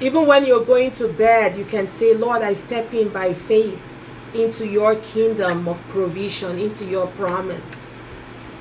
Even 0.00 0.26
when 0.26 0.46
you're 0.46 0.64
going 0.64 0.92
to 0.92 1.08
bed, 1.08 1.58
you 1.58 1.66
can 1.66 1.90
say, 1.90 2.14
Lord, 2.14 2.40
I 2.40 2.54
step 2.54 2.94
in 2.94 3.10
by 3.10 3.34
faith 3.34 3.86
into 4.32 4.66
your 4.66 4.96
kingdom 4.96 5.68
of 5.68 5.78
provision, 5.90 6.58
into 6.58 6.86
your 6.86 7.08
promise. 7.08 7.86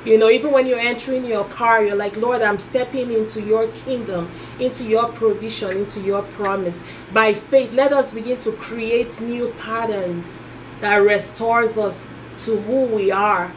You 0.03 0.17
know, 0.17 0.29
even 0.29 0.51
when 0.51 0.67
you're 0.67 0.79
entering 0.79 1.23
your 1.23 1.45
car, 1.45 1.81
you're 1.81 1.95
like, 1.95 2.17
Lord, 2.17 2.41
I'm 2.41 2.59
stepping 2.59 3.09
into 3.09 3.41
your 3.41 3.69
kingdom, 3.69 4.29
into 4.59 4.83
your 4.83 5.07
provision, 5.07 5.77
into 5.77 6.01
your 6.01 6.23
promise. 6.23 6.83
By 7.13 7.33
faith, 7.33 7.71
let 7.71 7.93
us 7.93 8.11
begin 8.11 8.37
to 8.39 8.51
create 8.51 9.21
new 9.21 9.53
patterns 9.59 10.45
that 10.81 10.97
restores 10.97 11.77
us 11.77 12.09
to 12.39 12.59
who 12.63 12.83
we 12.83 13.11
are. 13.11 13.53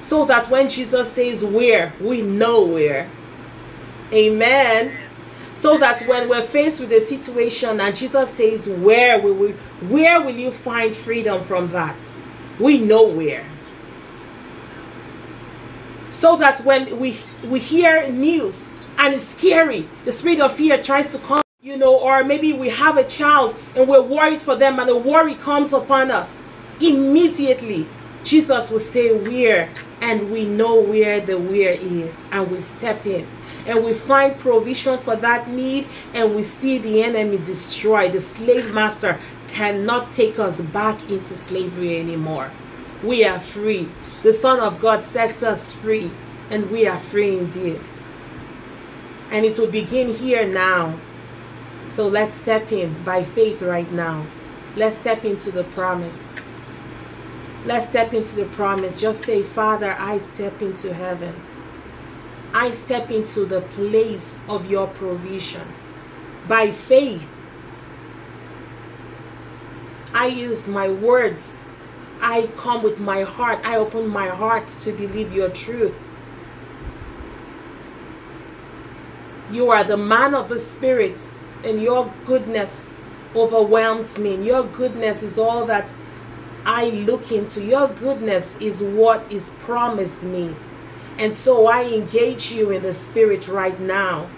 So 0.00 0.24
that 0.24 0.50
when 0.50 0.68
Jesus 0.68 1.12
says 1.12 1.44
where, 1.44 1.92
we 2.00 2.22
know 2.22 2.64
where. 2.64 3.08
Amen 4.12 4.92
so 5.62 5.78
that 5.78 6.04
when 6.08 6.28
we're 6.28 6.42
faced 6.42 6.80
with 6.80 6.90
a 6.92 6.98
situation 6.98 7.80
and 7.80 7.94
Jesus 7.94 8.30
says 8.30 8.68
where 8.68 9.20
will 9.20 9.34
we 9.34 9.52
where 9.94 10.20
will 10.20 10.34
you 10.34 10.50
find 10.50 10.94
freedom 10.94 11.44
from 11.44 11.70
that? 11.70 11.96
We 12.58 12.78
know 12.78 13.04
where. 13.04 13.46
So 16.10 16.34
that 16.38 16.64
when 16.64 16.98
we 16.98 17.16
we 17.44 17.60
hear 17.60 18.10
news 18.10 18.74
and 18.98 19.14
it's 19.14 19.28
scary 19.28 19.88
the 20.04 20.10
spirit 20.10 20.40
of 20.40 20.52
fear 20.52 20.82
tries 20.82 21.12
to 21.12 21.18
come 21.20 21.42
you 21.60 21.76
know 21.76 21.96
or 21.96 22.24
maybe 22.24 22.52
we 22.52 22.68
have 22.68 22.96
a 22.96 23.04
child 23.04 23.54
and 23.76 23.88
we're 23.88 24.02
worried 24.02 24.42
for 24.42 24.56
them 24.56 24.80
and 24.80 24.88
the 24.88 24.96
worry 24.96 25.36
comes 25.36 25.72
upon 25.72 26.10
us 26.10 26.48
immediately 26.80 27.86
Jesus 28.24 28.68
will 28.68 28.80
say 28.80 29.16
where 29.16 29.72
and 30.00 30.32
we 30.32 30.44
know 30.44 30.80
where 30.80 31.20
the 31.20 31.38
where 31.38 31.72
is 31.72 32.28
and 32.32 32.50
we 32.50 32.60
step 32.60 33.06
in 33.06 33.28
and 33.66 33.84
we 33.84 33.94
find 33.94 34.38
provision 34.38 34.98
for 34.98 35.16
that 35.16 35.48
need 35.48 35.86
and 36.14 36.34
we 36.34 36.42
see 36.42 36.78
the 36.78 37.02
enemy 37.02 37.38
destroyed. 37.38 38.12
The 38.12 38.20
slave 38.20 38.72
master 38.72 39.18
cannot 39.48 40.12
take 40.12 40.38
us 40.38 40.60
back 40.60 41.10
into 41.10 41.34
slavery 41.34 41.98
anymore. 41.98 42.50
We 43.02 43.24
are 43.24 43.40
free. 43.40 43.88
The 44.22 44.32
Son 44.32 44.60
of 44.60 44.80
God 44.80 45.04
sets 45.04 45.42
us 45.42 45.72
free 45.72 46.10
and 46.50 46.70
we 46.70 46.86
are 46.86 46.98
free 46.98 47.38
indeed. 47.38 47.80
And 49.30 49.44
it 49.44 49.58
will 49.58 49.70
begin 49.70 50.14
here 50.14 50.46
now. 50.46 50.98
So 51.92 52.06
let's 52.08 52.36
step 52.36 52.72
in 52.72 53.02
by 53.04 53.24
faith 53.24 53.62
right 53.62 53.90
now. 53.90 54.26
Let's 54.76 54.96
step 54.96 55.24
into 55.24 55.50
the 55.50 55.64
promise. 55.64 56.32
Let's 57.64 57.86
step 57.86 58.14
into 58.14 58.36
the 58.36 58.46
promise. 58.46 59.00
Just 59.00 59.24
say, 59.24 59.42
Father, 59.42 59.94
I 59.98 60.18
step 60.18 60.62
into 60.62 60.94
heaven. 60.94 61.34
I 62.54 62.72
step 62.72 63.10
into 63.10 63.44
the 63.46 63.62
place 63.62 64.42
of 64.48 64.70
your 64.70 64.86
provision. 64.86 65.66
By 66.46 66.70
faith, 66.70 67.28
I 70.12 70.26
use 70.26 70.68
my 70.68 70.88
words. 70.88 71.64
I 72.20 72.48
come 72.56 72.82
with 72.82 72.98
my 72.98 73.22
heart. 73.22 73.60
I 73.64 73.76
open 73.76 74.06
my 74.08 74.28
heart 74.28 74.68
to 74.80 74.92
believe 74.92 75.32
your 75.32 75.48
truth. 75.48 75.98
You 79.50 79.70
are 79.70 79.84
the 79.84 79.96
man 79.96 80.34
of 80.34 80.48
the 80.48 80.58
Spirit, 80.58 81.18
and 81.64 81.82
your 81.82 82.12
goodness 82.24 82.94
overwhelms 83.34 84.18
me. 84.18 84.46
Your 84.46 84.64
goodness 84.64 85.22
is 85.22 85.38
all 85.38 85.64
that 85.66 85.92
I 86.64 86.90
look 86.90 87.32
into. 87.32 87.62
Your 87.64 87.88
goodness 87.88 88.56
is 88.60 88.82
what 88.82 89.30
is 89.32 89.50
promised 89.60 90.22
me. 90.22 90.54
And 91.18 91.36
so 91.36 91.66
I 91.66 91.84
engage 91.84 92.52
you 92.52 92.70
in 92.70 92.82
the 92.82 92.92
spirit 92.92 93.48
right 93.48 93.78
now. 93.78 94.28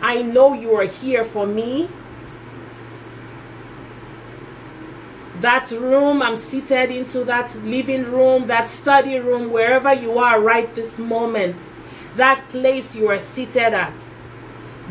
I 0.00 0.22
know 0.22 0.54
you 0.54 0.74
are 0.74 0.84
here 0.84 1.24
for 1.24 1.46
me. 1.46 1.88
That 5.40 5.70
room 5.70 6.22
I'm 6.22 6.36
seated 6.36 6.90
into, 6.90 7.24
that 7.24 7.54
living 7.64 8.04
room, 8.04 8.46
that 8.46 8.68
study 8.68 9.18
room, 9.18 9.50
wherever 9.50 9.92
you 9.92 10.18
are 10.18 10.40
right 10.40 10.74
this 10.74 10.98
moment, 10.98 11.56
that 12.16 12.46
place 12.50 12.94
you 12.94 13.08
are 13.08 13.18
seated 13.18 13.72
at, 13.72 13.92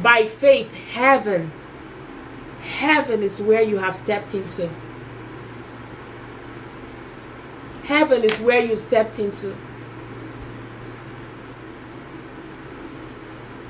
by 0.02 0.26
faith, 0.26 0.74
heaven, 0.74 1.52
heaven 2.62 3.22
is 3.22 3.42
where 3.42 3.62
you 3.62 3.78
have 3.78 3.96
stepped 3.96 4.34
into. 4.34 4.70
Heaven 7.84 8.24
is 8.24 8.40
where 8.40 8.64
you've 8.64 8.82
stepped 8.82 9.20
into. 9.20 9.56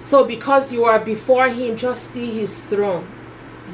So, 0.09 0.25
because 0.25 0.73
you 0.73 0.85
are 0.85 0.97
before 0.97 1.49
Him, 1.49 1.77
just 1.77 2.09
see 2.09 2.31
His 2.31 2.65
throne. 2.65 3.07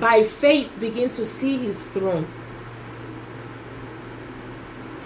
By 0.01 0.23
faith, 0.23 0.69
begin 0.81 1.09
to 1.11 1.25
see 1.25 1.55
His 1.57 1.87
throne. 1.87 2.27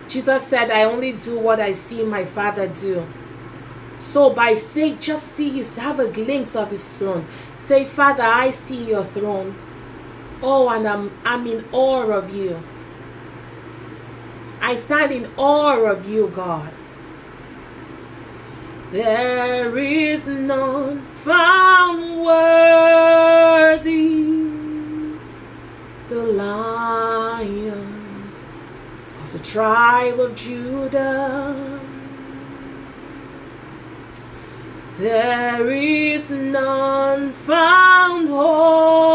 Jesus 0.08 0.48
said, 0.48 0.72
I 0.72 0.86
only 0.86 1.12
do 1.12 1.38
what 1.38 1.60
I 1.60 1.74
see 1.74 2.02
my 2.02 2.26
Father 2.26 2.68
do. 2.68 3.06
So, 4.00 4.32
by 4.32 4.56
faith, 4.56 5.02
just 5.02 5.28
see 5.28 5.52
His, 5.52 5.78
have 5.78 6.00
a 6.00 6.08
glimpse 6.08 6.56
of 6.56 6.72
His 6.72 6.88
throne. 6.88 7.28
Say, 7.60 7.86
Father, 7.86 8.24
I 8.24 8.50
see 8.50 8.86
your 8.86 9.04
throne. 9.04 9.54
Oh, 10.42 10.68
and 10.70 10.88
I'm, 10.88 11.12
I'm 11.24 11.46
in 11.46 11.64
awe 11.72 12.10
of 12.10 12.34
you. 12.34 12.60
I 14.62 14.74
stand 14.74 15.12
in 15.12 15.32
awe 15.38 15.78
of 15.78 16.10
you, 16.10 16.30
God. 16.30 16.74
There 18.92 19.78
is 19.78 20.28
none 20.28 21.06
found 21.24 22.24
worthy, 22.24 24.24
the 26.10 26.16
lion 26.16 28.32
of 29.24 29.34
the 29.34 29.40
tribe 29.48 30.20
of 30.20 30.36
Judah. 30.36 31.80
There 34.98 35.70
is 35.70 36.32
none 36.32 37.34
found 37.46 38.30
holy, 38.30 39.12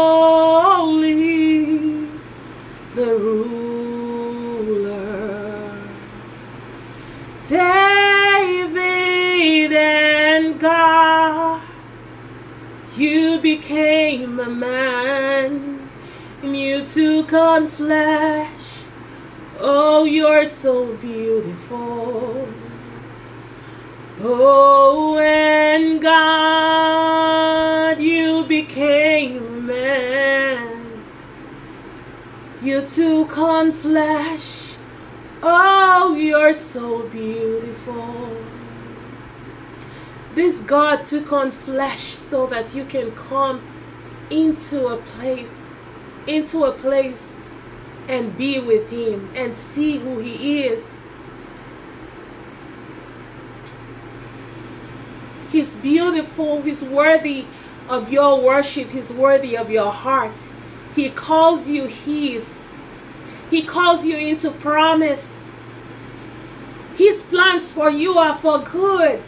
the 2.93 3.17
became 13.45 14.39
a 14.39 14.49
man 14.49 15.87
you 16.41 16.83
took 16.83 17.31
on 17.31 17.67
flesh. 17.67 18.63
Oh, 19.59 20.03
you're 20.03 20.45
so 20.45 20.95
beautiful. 20.95 22.47
Oh, 24.19 25.19
and 25.19 26.01
God, 26.01 27.21
you 28.01 28.45
became 28.45 29.67
man. 29.67 31.03
You 32.63 32.81
took 32.81 33.37
on 33.37 33.71
flesh. 33.73 34.73
Oh, 35.43 36.15
you're 36.15 36.55
so 36.55 37.03
beautiful. 37.09 38.54
This 40.35 40.59
God 40.59 41.05
took 41.05 41.31
on 41.31 41.51
flesh 41.51 42.13
so 42.13 42.45
that 42.47 42.75
you 42.75 42.83
can 42.83 43.13
come 43.13 43.61
into 44.29 44.87
a 44.87 44.97
place, 44.97 45.71
into 46.27 46.65
a 46.65 46.73
place 46.73 47.37
and 48.09 48.37
be 48.37 48.59
with 48.59 48.89
Him 48.89 49.31
and 49.33 49.57
see 49.57 49.97
who 49.97 50.19
He 50.19 50.65
is. 50.65 50.99
He's 55.53 55.77
beautiful, 55.77 56.61
He's 56.63 56.83
worthy 56.83 57.45
of 57.87 58.11
your 58.11 58.41
worship, 58.41 58.89
He's 58.89 59.13
worthy 59.13 59.55
of 59.55 59.71
your 59.71 59.93
heart. 59.93 60.49
He 60.95 61.09
calls 61.11 61.69
you 61.69 61.85
His, 61.85 62.65
He 63.49 63.63
calls 63.63 64.03
you 64.03 64.17
into 64.17 64.51
promise. 64.51 65.45
His 66.97 67.21
plans 67.21 67.71
for 67.71 67.89
you 67.89 68.17
are 68.17 68.35
for 68.35 68.59
good. 68.59 69.21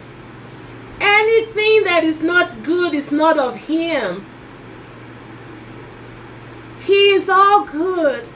Anything 1.00 1.84
that 1.84 2.04
is 2.04 2.22
not 2.22 2.64
good 2.64 2.94
is 2.94 3.12
not 3.12 3.38
of 3.38 3.56
Him. 3.56 4.26
He 6.86 7.12
is 7.12 7.30
all 7.30 7.66
good. 7.66 8.28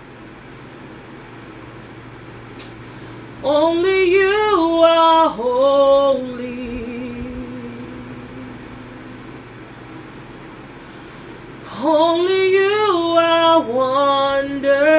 Only 3.43 4.11
you 4.11 4.81
are 4.83 5.29
holy. 5.29 6.61
Only 11.83 12.51
you 12.51 13.15
are 13.17 13.61
wonderful. 13.61 14.91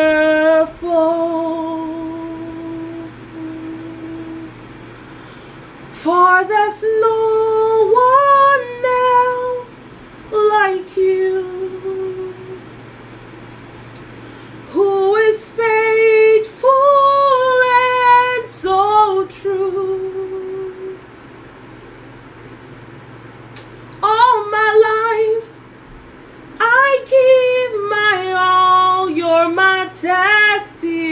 For 5.92 6.45
there's 6.45 6.83
no 6.83 7.52
you 10.97 11.83
who 14.73 15.17
is 15.17 15.47
faithful 15.49 16.71
and 17.63 18.49
so 18.49 19.27
true. 19.27 20.99
All 24.03 24.51
my 24.51 24.71
life, 24.89 25.49
I 26.59 27.05
give 27.15 27.75
my 27.91 28.33
all. 28.33 29.11
You're 29.11 29.51
my 29.51 29.91
testimony. 29.95 31.03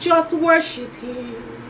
Just 0.00 0.34
worship 0.34 0.92
Him. 0.94 1.61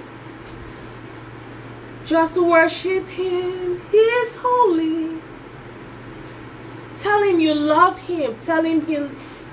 Just 2.04 2.40
worship 2.40 3.06
Him. 3.08 3.80
He 3.90 3.96
is 3.96 4.36
holy. 4.40 5.20
Tell 6.96 7.22
Him 7.22 7.40
you 7.40 7.54
love 7.54 7.98
Him. 7.98 8.38
Tell 8.38 8.64
Him 8.64 8.86
He, 8.86 9.08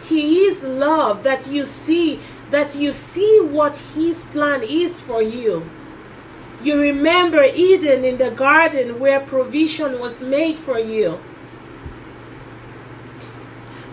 he 0.07 0.39
is 0.41 0.63
love. 0.63 1.23
That 1.23 1.47
you 1.47 1.65
see, 1.65 2.19
that 2.49 2.75
you 2.75 2.91
see 2.91 3.39
what 3.39 3.77
His 3.77 4.23
plan 4.25 4.63
is 4.63 4.99
for 4.99 5.21
you. 5.21 5.69
You 6.61 6.79
remember 6.79 7.43
Eden 7.43 8.03
in 8.03 8.17
the 8.17 8.31
garden 8.31 8.99
where 8.99 9.19
provision 9.19 9.99
was 9.99 10.21
made 10.21 10.59
for 10.59 10.77
you. 10.77 11.19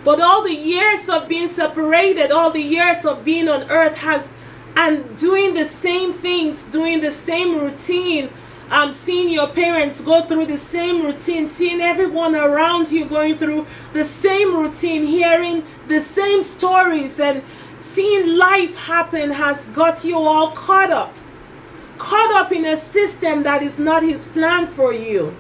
But 0.03 0.21
all 0.21 0.43
the 0.43 0.55
years 0.55 1.09
of 1.09 1.29
being 1.29 1.49
separated, 1.49 2.31
all 2.31 2.51
the 2.51 2.63
years 2.63 3.05
of 3.05 3.25
being 3.25 3.49
on 3.49 3.71
earth 3.71 3.97
has 3.99 4.33
and 4.77 5.17
doing 5.17 5.55
the 5.55 5.65
same 5.65 6.13
things, 6.13 6.65
doing 6.65 7.01
the 7.01 7.11
same 7.11 7.59
routine, 7.59 8.31
um, 8.71 8.93
seeing 8.93 9.29
your 9.29 9.49
parents 9.49 10.01
go 10.01 10.23
through 10.23 10.47
the 10.47 10.57
same 10.57 11.05
routine, 11.05 11.49
seeing 11.49 11.81
everyone 11.81 12.35
around 12.35 12.91
you 12.91 13.05
going 13.05 13.37
through 13.37 13.67
the 13.93 14.05
same 14.05 14.57
routine, 14.57 15.07
hearing 15.07 15.65
the 15.87 16.01
same 16.01 16.43
stories, 16.43 17.21
and 17.21 17.43
seeing 17.79 18.37
life 18.37 18.77
happen 18.77 19.31
has 19.31 19.65
got 19.67 20.05
you 20.05 20.19
all 20.19 20.51
caught 20.51 20.91
up. 20.91 21.15
Caught 21.99 22.33
up 22.33 22.53
in 22.53 22.65
a 22.65 22.77
system 22.77 23.43
that 23.45 23.63
is 23.63 23.79
not 23.79 24.03
His 24.03 24.25
plan 24.25 24.67
for 24.67 24.93
you. 24.93 25.37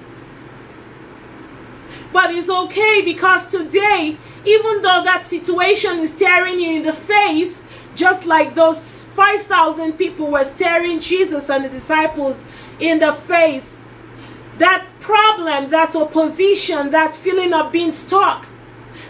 But 2.12 2.30
it's 2.30 2.48
okay 2.48 3.02
because 3.02 3.46
today, 3.48 4.16
even 4.44 4.80
though 4.82 5.02
that 5.04 5.26
situation 5.26 5.98
is 5.98 6.10
staring 6.10 6.60
you 6.60 6.76
in 6.76 6.82
the 6.82 6.92
face, 6.92 7.64
just 7.94 8.26
like 8.26 8.54
those 8.54 9.02
5,000 9.16 9.94
people 9.94 10.30
were 10.30 10.44
staring 10.44 11.00
Jesus 11.00 11.50
and 11.50 11.64
the 11.64 11.68
disciples 11.68 12.44
in 12.78 12.98
the 12.98 13.12
face, 13.12 13.84
that 14.58 14.86
problem, 15.00 15.70
that 15.70 15.94
opposition, 15.94 16.90
that 16.90 17.14
feeling 17.14 17.52
of 17.52 17.72
being 17.72 17.92
stuck, 17.92 18.48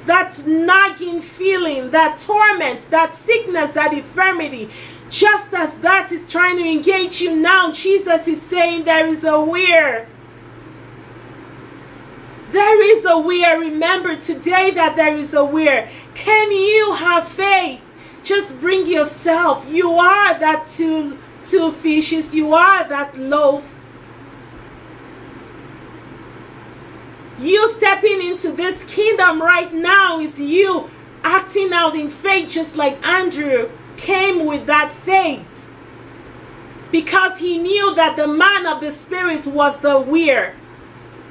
that 0.06 0.46
nagging 0.46 1.20
feeling, 1.20 1.90
that 1.90 2.18
torment, 2.18 2.88
that 2.90 3.14
sickness, 3.14 3.72
that 3.72 3.92
infirmity, 3.92 4.70
just 5.08 5.54
as 5.54 5.78
that 5.78 6.10
is 6.10 6.30
trying 6.30 6.56
to 6.56 6.64
engage 6.64 7.20
you 7.20 7.36
now, 7.36 7.70
Jesus 7.72 8.26
is 8.26 8.42
saying 8.42 8.84
there 8.84 9.06
is 9.06 9.24
a 9.24 9.40
where. 9.40 10.08
There 12.50 12.96
is 12.96 13.04
a 13.04 13.18
where. 13.18 13.58
Remember 13.58 14.16
today 14.16 14.70
that 14.72 14.96
there 14.96 15.16
is 15.16 15.34
a 15.34 15.44
where. 15.44 15.90
Can 16.14 16.50
you 16.50 16.94
have 16.94 17.28
faith? 17.28 17.80
Just 18.22 18.58
bring 18.60 18.86
yourself. 18.86 19.64
You 19.68 19.92
are 19.92 20.38
that 20.38 20.66
two, 20.68 21.18
two 21.46 21.72
fishes. 21.72 22.34
You 22.34 22.54
are 22.54 22.88
that 22.88 23.16
loaf. 23.16 23.74
You 27.38 27.70
stepping 27.72 28.22
into 28.22 28.52
this 28.52 28.82
kingdom 28.84 29.42
right 29.42 29.72
now 29.72 30.20
is 30.20 30.40
you 30.40 30.88
acting 31.22 31.72
out 31.72 31.94
in 31.94 32.08
faith, 32.10 32.50
just 32.50 32.76
like 32.76 33.06
Andrew 33.06 33.70
came 33.96 34.44
with 34.46 34.66
that 34.66 34.92
faith. 34.92 35.70
Because 36.90 37.38
he 37.38 37.58
knew 37.58 37.94
that 37.94 38.16
the 38.16 38.28
man 38.28 38.66
of 38.66 38.80
the 38.80 38.90
Spirit 38.90 39.46
was 39.46 39.78
the 39.80 39.98
weir. 39.98 40.54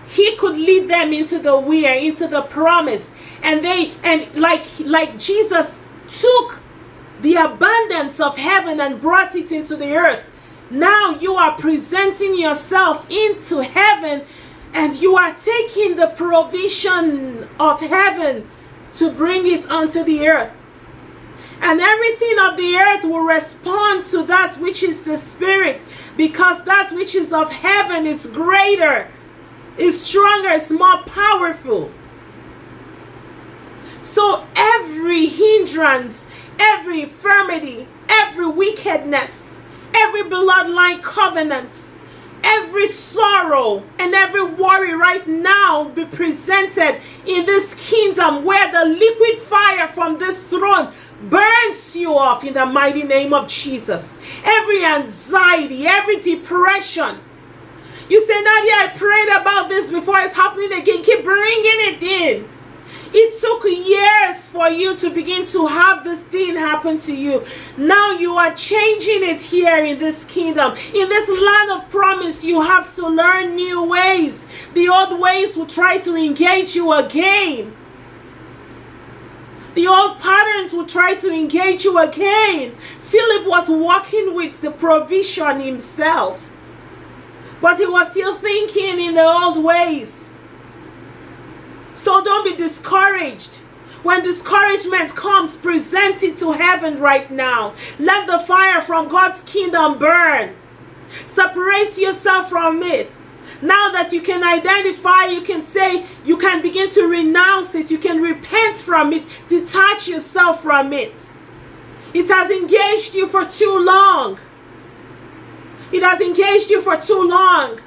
he 0.08 0.36
could 0.36 0.56
lead 0.56 0.88
them 0.88 1.12
into 1.12 1.40
the 1.40 1.58
weir, 1.58 1.94
into 1.96 2.28
the 2.28 2.44
promise 2.44 3.14
and 3.42 3.64
they 3.64 3.94
and 4.04 4.28
like 4.36 4.66
like 4.80 5.18
jesus 5.18 5.80
took 6.08 6.60
the 7.26 7.36
abundance 7.36 8.20
of 8.20 8.38
heaven 8.38 8.80
and 8.80 9.02
brought 9.02 9.36
it 9.36 9.52
into 9.52 9.76
the 9.76 9.96
earth 9.96 10.24
now 10.70 11.10
you 11.16 11.34
are 11.36 11.58
presenting 11.58 12.38
yourself 12.38 13.10
into 13.10 13.64
heaven 13.64 14.24
and 14.74 14.96
you 14.96 15.16
are 15.16 15.34
taking 15.34 15.96
the 15.96 16.08
provision 16.08 17.48
of 17.60 17.80
heaven 17.80 18.48
to 18.94 19.12
bring 19.12 19.48
it 19.48 19.68
onto 19.72 20.04
the 20.04 20.28
earth 20.28 20.56
and 21.62 21.82
everything 21.82 22.38
of 22.40 22.58
the 22.58 22.76
earth 22.76 23.04
will 23.04 23.26
respond 23.26 24.06
to 24.06 24.24
that 24.24 24.56
which 24.60 24.84
is 24.84 25.02
the 25.04 25.18
spirit 25.18 25.84
because 26.16 26.64
that 26.66 26.92
which 26.92 27.16
is 27.16 27.34
of 27.34 27.52
heaven 27.52 28.06
is 28.06 28.28
greater 28.28 29.10
is 29.78 30.02
stronger, 30.02 30.50
is 30.50 30.72
more 30.72 31.00
powerful. 31.04 31.92
So 34.02 34.46
every 34.56 35.26
hindrance, 35.26 36.28
every 36.60 37.02
infirmity, 37.02 37.88
every 38.10 38.48
wickedness, 38.48 39.58
every 39.94 40.24
bloodline 40.24 41.02
covenant, 41.02 41.92
every 42.44 42.88
sorrow 42.88 43.84
and 43.98 44.14
every 44.14 44.44
worry 44.44 44.94
right 44.94 45.28
now 45.28 45.86
be 45.86 46.06
presented 46.06 47.02
in 47.26 47.46
this 47.46 47.74
kingdom 47.76 48.46
where 48.46 48.72
the 48.72 48.86
liquid 48.86 49.42
fire 49.42 49.88
from 49.88 50.20
this 50.20 50.44
throne 50.48 50.94
burns 51.24 51.96
you 51.96 52.16
off 52.16 52.44
in 52.44 52.54
the 52.54 52.66
mighty 52.66 53.04
name 53.04 53.34
of 53.34 53.48
Jesus. 53.48 54.20
Every 54.44 54.86
anxiety, 54.86 55.88
every 55.88 56.20
depression, 56.20 57.20
you 58.08 58.26
say, 58.26 58.40
Nadia, 58.40 58.74
I 58.74 58.94
prayed 58.96 59.42
about 59.42 59.70
this 59.70 59.90
before 59.90 60.20
it's 60.20 60.36
happening 60.36 60.72
again. 60.74 61.04
Keep 61.04 61.24
bringing 61.24 61.64
it 61.66 62.04
in. 62.04 62.50
It 63.14 63.40
took 63.40 63.64
years 63.66 64.46
for 64.48 64.70
you 64.70 64.96
to 64.98 65.10
begin 65.10 65.46
to 65.48 65.68
have 65.68 66.04
this 66.04 66.22
thing 66.22 66.56
happen 66.56 67.00
to 67.02 67.16
you. 67.16 67.44
Now 67.78 68.12
you 68.12 68.36
are 68.36 68.54
changing 68.54 69.24
it 69.24 69.42
here 69.42 69.84
in 69.84 69.98
this 69.98 70.24
kingdom. 70.26 70.76
In 70.94 71.10
this 71.10 71.30
land 71.30 71.72
of 71.72 71.90
promise, 71.90 72.44
you 72.44 72.62
have 72.62 72.94
to 72.96 73.08
learn 73.08 73.56
new 73.56 73.84
ways. 73.84 74.48
The 74.74 74.90
old 74.90 75.20
ways 75.20 75.56
will 75.56 75.68
try 75.68 75.98
to 76.00 76.16
engage 76.16 76.76
you 76.76 76.92
again. 76.94 77.76
The 79.76 79.88
old 79.88 80.20
patterns 80.20 80.72
will 80.72 80.86
try 80.86 81.16
to 81.16 81.30
engage 81.30 81.84
you 81.84 81.98
again. 81.98 82.78
Philip 83.04 83.46
was 83.46 83.70
walking 83.70 84.34
with 84.34 84.62
the 84.62 84.72
provision 84.72 85.60
himself, 85.60 86.50
but 87.62 87.78
he 87.78 87.86
was 87.86 88.10
still 88.12 88.36
thinking 88.38 89.00
in 89.02 89.16
the 89.16 89.26
old 89.26 89.62
ways. 89.62 90.25
So 92.06 92.24
don't 92.24 92.44
be 92.44 92.56
discouraged. 92.56 93.56
When 94.04 94.22
discouragement 94.22 95.16
comes, 95.16 95.58
present 95.58 96.22
it 96.22 96.38
to 96.38 96.52
heaven 96.52 97.00
right 97.00 97.32
now. 97.32 97.74
Let 97.98 98.28
the 98.28 98.38
fire 98.38 98.80
from 98.80 99.08
God's 99.08 99.42
kingdom 99.42 99.98
burn. 99.98 100.56
Separate 101.26 101.98
yourself 101.98 102.48
from 102.48 102.84
it. 102.84 103.12
Now 103.60 103.92
that 103.92 104.14
you 104.14 104.22
can 104.22 104.44
identify, 104.44 105.26
you 105.26 105.42
can 105.42 105.64
say, 105.64 106.06
you 106.24 106.38
can 106.38 106.62
begin 106.62 106.92
to 106.92 107.08
renounce 107.08 107.74
it, 107.74 107.90
you 107.90 107.98
can 107.98 108.22
repent 108.22 108.78
from 108.78 109.12
it, 109.12 109.24
detach 109.48 110.08
yourself 110.08 110.62
from 110.62 110.94
it. 110.94 111.16
It 112.14 112.28
has 112.28 112.52
engaged 112.52 113.16
you 113.16 113.26
for 113.26 113.46
too 113.46 113.80
long. 113.80 114.38
It 115.92 116.04
has 116.04 116.22
engaged 116.22 116.70
you 116.70 116.84
for 116.84 116.98
too 116.98 117.28
long. 117.28 117.80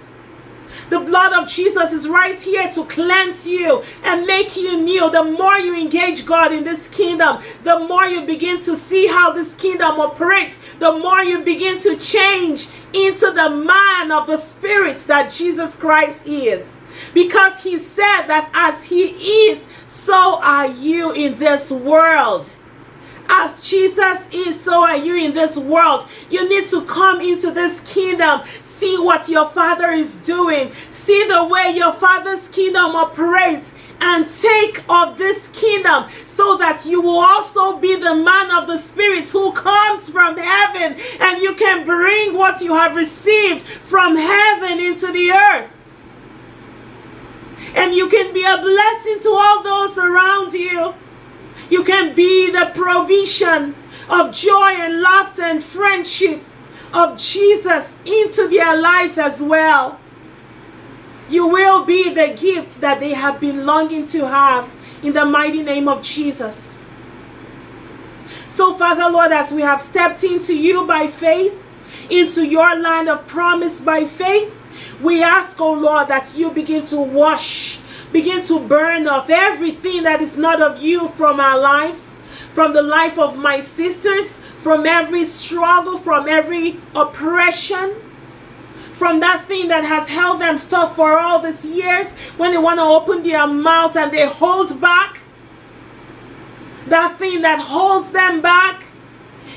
The 0.91 1.01
blood 1.01 1.33
of 1.33 1.49
Jesus 1.49 1.93
is 1.93 2.09
right 2.09 2.41
here 2.41 2.71
to 2.73 2.85
cleanse 2.85 3.47
you 3.47 3.83
and 4.03 4.27
make 4.27 4.57
you 4.57 4.81
new. 4.81 5.11
The 5.11 5.25
more 5.25 5.59
you 5.59 5.77
engage 5.77 6.25
God 6.25 6.53
in 6.53 6.65
this 6.65 6.89
kingdom, 6.89 7.43
the 7.65 7.79
more 7.81 8.07
you 8.07 8.23
begin 8.23 8.61
to 8.63 8.77
see 8.77 9.07
how 9.07 9.33
this 9.33 9.55
kingdom 9.55 10.01
operates, 10.01 10.61
the 10.79 10.93
more 10.93 11.23
you 11.23 11.41
begin 11.41 11.81
to 11.81 11.97
change 11.97 12.69
into 12.93 13.31
the 13.33 13.51
man 13.51 14.11
of 14.11 14.27
the 14.27 14.37
spirit 14.37 14.99
that 15.07 15.31
Jesus 15.31 15.77
Christ 15.77 16.27
is. 16.27 16.77
Because 17.15 17.63
he 17.63 17.79
said 17.79 18.27
that 18.27 18.51
as 18.55 18.85
he 18.85 19.49
is, 19.51 19.67
so 19.89 20.41
are 20.41 20.69
you 20.69 21.13
in 21.13 21.39
this 21.39 21.71
world. 21.71 22.51
As 23.29 23.61
Jesus 23.61 24.29
is, 24.33 24.59
so 24.59 24.85
are 24.85 24.97
you 24.97 25.17
in 25.17 25.35
this 25.35 25.57
world. 25.57 26.09
You 26.31 26.49
need 26.49 26.69
to 26.69 26.83
come 26.85 27.21
into 27.21 27.51
this 27.51 27.81
kingdom. 27.81 28.43
See 28.63 28.99
what 28.99 29.29
your 29.29 29.49
Father 29.51 29.91
is 29.93 30.15
doing. 30.17 30.73
See 30.91 31.27
the 31.29 31.45
way 31.45 31.73
your 31.75 31.93
Father's 31.93 32.49
kingdom 32.49 32.97
operates 32.97 33.75
and 34.01 34.31
take 34.31 34.83
of 34.89 35.19
this 35.19 35.49
kingdom 35.49 36.09
so 36.27 36.57
that 36.57 36.87
you 36.87 37.01
will 37.01 37.19
also 37.19 37.77
be 37.79 37.97
the 37.97 38.15
man 38.15 38.51
of 38.51 38.67
the 38.67 38.79
spirit 38.79 39.29
who 39.29 39.53
comes 39.53 40.09
from 40.09 40.37
heaven 40.37 40.97
and 41.21 41.43
you 41.43 41.55
can 41.55 41.85
bring 41.85 42.37
what 42.37 42.61
you 42.61 42.75
have 42.75 42.95
received 42.95 43.63
from 43.63 44.17
heaven 44.17 44.79
into 44.79 45.11
the 45.13 45.33
earth 45.33 45.71
and 47.75 47.95
you 47.95 48.09
can 48.09 48.33
be 48.33 48.45
a 48.45 48.59
blessing 48.59 49.19
to 49.21 49.31
all 49.31 49.63
those 49.63 49.99
around 49.99 50.53
you 50.53 50.95
you 51.71 51.85
can 51.85 52.15
be 52.15 52.51
the 52.51 52.73
provision 52.75 53.75
of 54.09 54.33
joy 54.33 54.71
and 54.71 55.01
laughter 55.01 55.43
and 55.43 55.63
friendship 55.63 56.43
of 56.93 57.19
Jesus 57.19 57.99
into 58.05 58.49
their 58.49 58.77
lives 58.77 59.19
as 59.19 59.43
well. 59.43 60.01
You 61.29 61.47
will 61.47 61.85
be 61.85 62.13
the 62.13 62.29
gift 62.29 62.81
that 62.81 63.01
they 63.01 63.13
have 63.13 63.39
been 63.39 63.67
longing 63.67 64.07
to 64.09 64.27
have 64.27 64.71
in 65.03 65.13
the 65.13 65.27
mighty 65.27 65.63
name 65.63 65.89
of 65.89 66.03
Jesus. 66.03 66.81
So, 68.49 68.75
Father 68.75 69.11
Lord, 69.11 69.31
as 69.31 69.53
we 69.53 69.63
have 69.63 69.83
stepped 69.83 70.25
into 70.25 70.57
you 70.57 70.87
by 70.87 71.07
faith, 71.07 71.63
into 72.11 72.45
your 72.47 72.75
land 72.77 73.09
of 73.09 73.27
promise 73.27 73.81
by 73.81 74.07
faith, 74.07 74.53
we 75.03 75.23
ask, 75.23 75.61
oh 75.61 75.75
Lord, 75.75 76.09
that 76.09 76.35
you 76.35 76.51
begin 76.51 76.85
to 76.87 76.97
wash 77.01 77.78
Begin 78.13 78.43
to 78.47 78.61
burn 78.61 79.07
off 79.07 79.29
everything 79.29 80.03
that 80.05 80.23
is 80.23 80.37
not 80.37 80.63
of 80.63 80.81
you 80.81 81.09
from 81.09 81.41
our 81.41 81.59
lives, 81.59 82.17
from 82.53 82.73
the 82.73 82.83
life 82.83 83.19
of 83.19 83.37
my 83.37 83.61
sisters, 83.61 84.41
from 84.59 84.87
every 84.87 85.27
struggle, 85.27 85.99
from 85.99 86.27
every 86.29 86.81
oppression, 86.95 87.95
from 88.95 89.21
that 89.21 89.45
thing 89.47 89.69
that 89.69 89.85
has 89.85 90.09
held 90.09 90.41
them 90.41 90.59
stuck 90.59 90.95
for 90.95 91.19
all 91.19 91.41
these 91.41 91.65
years 91.65 92.13
when 92.37 92.51
they 92.51 92.59
want 92.59 92.79
to 92.79 92.83
open 92.83 93.23
their 93.23 93.47
mouth 93.47 93.95
and 93.97 94.11
they 94.11 94.27
hold 94.27 94.81
back. 94.81 95.21
That 96.87 97.19
thing 97.19 97.43
that 97.43 97.61
holds 97.61 98.11
them 98.11 98.41
back 98.41 98.85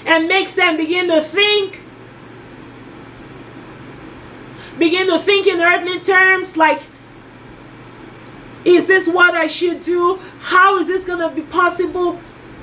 and 0.05 0.27
makes 0.27 0.53
them 0.55 0.77
begin 0.77 1.07
to 1.07 1.21
think. 1.21 1.81
Begin 4.77 5.07
to 5.07 5.19
think 5.19 5.47
in 5.47 5.61
earthly 5.61 5.99
terms 5.99 6.57
like 6.57 6.83
is 8.65 8.87
this 8.87 9.07
what 9.07 9.33
I 9.33 9.47
should 9.47 9.81
do? 9.81 10.19
How 10.39 10.77
is 10.79 10.87
this 10.87 11.05
going 11.05 11.19
to 11.19 11.29
be 11.33 11.41
possible? 11.41 12.19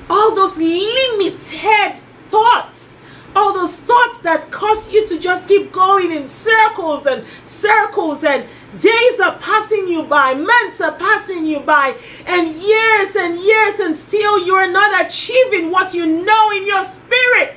All 0.09 0.33
those 0.33 0.57
limited 0.57 1.97
thoughts, 2.29 2.97
all 3.35 3.53
those 3.53 3.75
thoughts 3.75 4.19
that 4.21 4.49
cause 4.49 4.91
you 4.91 5.07
to 5.07 5.19
just 5.19 5.47
keep 5.47 5.71
going 5.71 6.11
in 6.11 6.27
circles 6.27 7.05
and 7.05 7.25
circles, 7.45 8.23
and 8.23 8.45
days 8.79 9.19
are 9.19 9.37
passing 9.37 9.87
you 9.87 10.03
by, 10.03 10.33
months 10.33 10.81
are 10.81 10.95
passing 10.95 11.45
you 11.45 11.59
by, 11.59 11.95
and 12.25 12.53
years 12.53 13.15
and 13.15 13.39
years, 13.39 13.79
and 13.79 13.97
still 13.97 14.43
you 14.45 14.55
are 14.55 14.71
not 14.71 15.05
achieving 15.05 15.69
what 15.69 15.93
you 15.93 16.05
know 16.05 16.51
in 16.51 16.65
your 16.65 16.85
spirit 16.85 17.55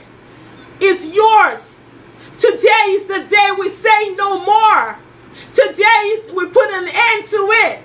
is 0.80 1.06
yours. 1.06 1.84
Today 2.36 2.90
is 2.90 3.06
the 3.06 3.24
day 3.24 3.50
we 3.58 3.68
say 3.68 4.10
no 4.14 4.44
more. 4.44 4.98
Today 5.54 6.22
we 6.34 6.46
put 6.46 6.70
an 6.70 6.88
end 6.88 7.24
to 7.26 7.48
it. 7.50 7.84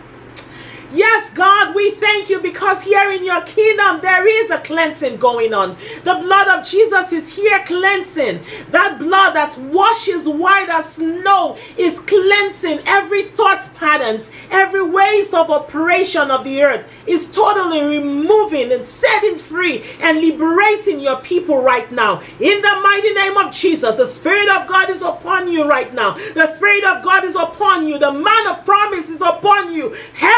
Yes, 0.93 1.29
God, 1.33 1.73
we 1.73 1.91
thank 1.91 2.29
you 2.29 2.41
because 2.41 2.83
here 2.83 3.11
in 3.11 3.23
your 3.23 3.41
kingdom 3.43 4.01
there 4.01 4.27
is 4.27 4.51
a 4.51 4.57
cleansing 4.59 5.17
going 5.17 5.53
on. 5.53 5.77
The 6.03 6.15
blood 6.15 6.49
of 6.49 6.67
Jesus 6.67 7.13
is 7.13 7.33
here 7.33 7.63
cleansing. 7.65 8.41
That 8.71 8.99
blood 8.99 9.33
that 9.33 9.57
washes 9.57 10.27
white 10.27 10.67
as 10.69 10.95
snow 10.95 11.57
is 11.77 11.99
cleansing 11.99 12.81
every 12.85 13.23
thought 13.23 13.73
patterns, 13.75 14.31
every 14.49 14.83
ways 14.83 15.33
of 15.33 15.49
operation 15.49 16.29
of 16.29 16.43
the 16.43 16.61
earth 16.61 16.91
is 17.07 17.29
totally 17.31 17.81
removing 17.81 18.73
and 18.73 18.85
setting 18.85 19.37
free 19.37 19.85
and 20.01 20.19
liberating 20.19 20.99
your 20.99 21.21
people 21.21 21.61
right 21.61 21.89
now. 21.91 22.19
In 22.39 22.61
the 22.61 22.79
mighty 22.83 23.13
name 23.13 23.37
of 23.37 23.53
Jesus, 23.53 23.95
the 23.95 24.07
Spirit 24.07 24.49
of 24.49 24.67
God 24.67 24.89
is 24.89 25.01
upon 25.01 25.49
you 25.49 25.69
right 25.69 25.93
now. 25.93 26.15
The 26.33 26.53
Spirit 26.57 26.83
of 26.83 27.01
God 27.01 27.23
is 27.23 27.35
upon 27.35 27.87
you. 27.87 27.97
The 27.97 28.11
man 28.11 28.47
of 28.47 28.65
promise 28.65 29.09
is 29.09 29.21
upon 29.21 29.73
you. 29.73 29.95
Heaven 30.13 30.30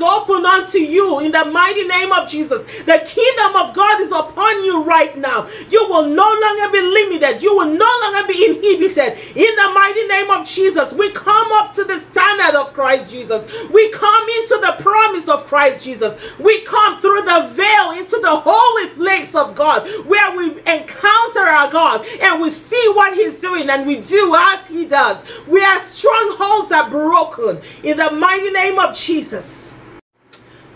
is 0.00 0.46
unto 0.46 0.78
you 0.78 1.20
in 1.20 1.32
the 1.32 1.44
mighty 1.46 1.84
name 1.84 2.12
of 2.12 2.28
Jesus. 2.28 2.64
The 2.84 3.02
kingdom 3.06 3.56
of 3.56 3.74
God 3.74 4.00
is 4.00 4.10
upon 4.10 4.64
you 4.64 4.82
right 4.82 5.16
now. 5.16 5.48
You 5.68 5.86
will 5.88 6.06
no 6.06 6.24
longer 6.24 6.72
be 6.72 6.80
limited. 6.80 7.42
You 7.42 7.54
will 7.56 7.70
no 7.70 7.90
longer 8.02 8.26
be 8.26 8.46
inhibited. 8.46 9.18
In 9.36 9.56
the 9.56 9.70
mighty 9.74 10.06
name 10.06 10.30
of 10.30 10.46
Jesus, 10.46 10.92
we 10.92 11.10
come 11.12 11.52
up 11.52 11.74
to 11.74 11.84
the 11.84 12.00
standard 12.00 12.58
of 12.58 12.72
Christ 12.72 13.10
Jesus. 13.10 13.46
We 13.70 13.90
come 13.90 14.28
into 14.40 14.58
the 14.60 14.76
promise 14.82 15.28
of 15.28 15.46
Christ 15.46 15.84
Jesus. 15.84 16.16
We 16.38 16.62
come 16.62 17.00
through 17.00 17.22
the 17.22 17.50
veil 17.52 17.92
into 17.92 18.18
the 18.20 18.40
holy 18.42 18.88
place 18.90 19.34
of 19.34 19.54
God 19.54 19.88
where 20.06 20.36
we 20.36 20.50
encounter 20.60 21.40
our 21.40 21.70
God 21.70 22.06
and 22.20 22.40
we 22.40 22.50
see 22.50 22.92
what 22.94 23.14
He's 23.14 23.38
doing 23.38 23.68
and 23.68 23.86
we 23.86 24.00
do 24.00 24.34
as 24.36 24.66
He 24.66 24.86
does. 24.86 25.22
Where 25.46 25.78
strongholds 25.80 26.72
are 26.72 26.88
broken 26.88 27.60
in 27.82 27.98
the 27.98 28.10
mighty 28.10 28.50
name 28.50 28.78
of 28.78 28.96
Jesus. 28.96 29.59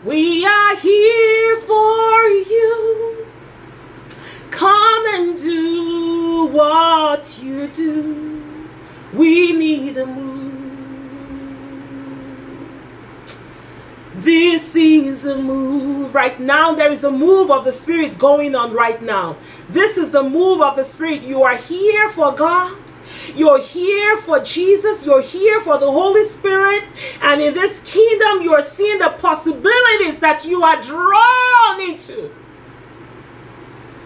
We 0.05 0.45
are 0.45 0.77
here 0.77 1.57
for 1.57 2.29
you. 2.29 3.27
Come 4.51 5.07
and 5.07 5.39
do 5.39 6.47
what 6.53 7.39
you 7.43 7.69
do. 7.69 8.69
We 9.15 9.53
need 9.53 9.97
a 9.97 10.05
move. 10.05 10.53
This 14.17 14.77
is 14.77 15.25
a 15.25 15.39
move. 15.39 16.15
Right 16.15 16.39
now, 16.39 16.75
there 16.75 16.93
is 16.93 17.05
a 17.05 17.11
move 17.11 17.51
of 17.51 17.65
the 17.65 17.73
Spirit 17.73 18.19
going 18.19 18.55
on 18.55 18.75
right 18.75 19.01
now. 19.01 19.39
This 19.71 19.97
is 19.97 20.13
the 20.13 20.23
move 20.23 20.61
of 20.61 20.77
the 20.77 20.85
Spirit. 20.85 21.23
You 21.23 21.43
are 21.45 21.57
here 21.57 22.11
for 22.11 22.33
God. 22.33 22.77
You're 23.35 23.61
here 23.61 24.17
for 24.19 24.41
Jesus. 24.41 25.05
You're 25.05 25.23
here 25.23 25.61
for 25.61 25.79
the 25.79 25.91
Holy 25.91 26.25
Spirit. 26.25 26.85
And 27.21 27.41
in 27.41 27.55
this 27.55 27.81
kingdom, 27.81 28.43
you 28.43 28.55
are 28.55 28.63
seeing 28.63 28.99
the 28.99 29.15
possibilities 29.19 30.19
that 30.21 30.45
you 30.45 30.63
are 30.63 30.81
drawn 30.81 31.81
into. 31.81 32.31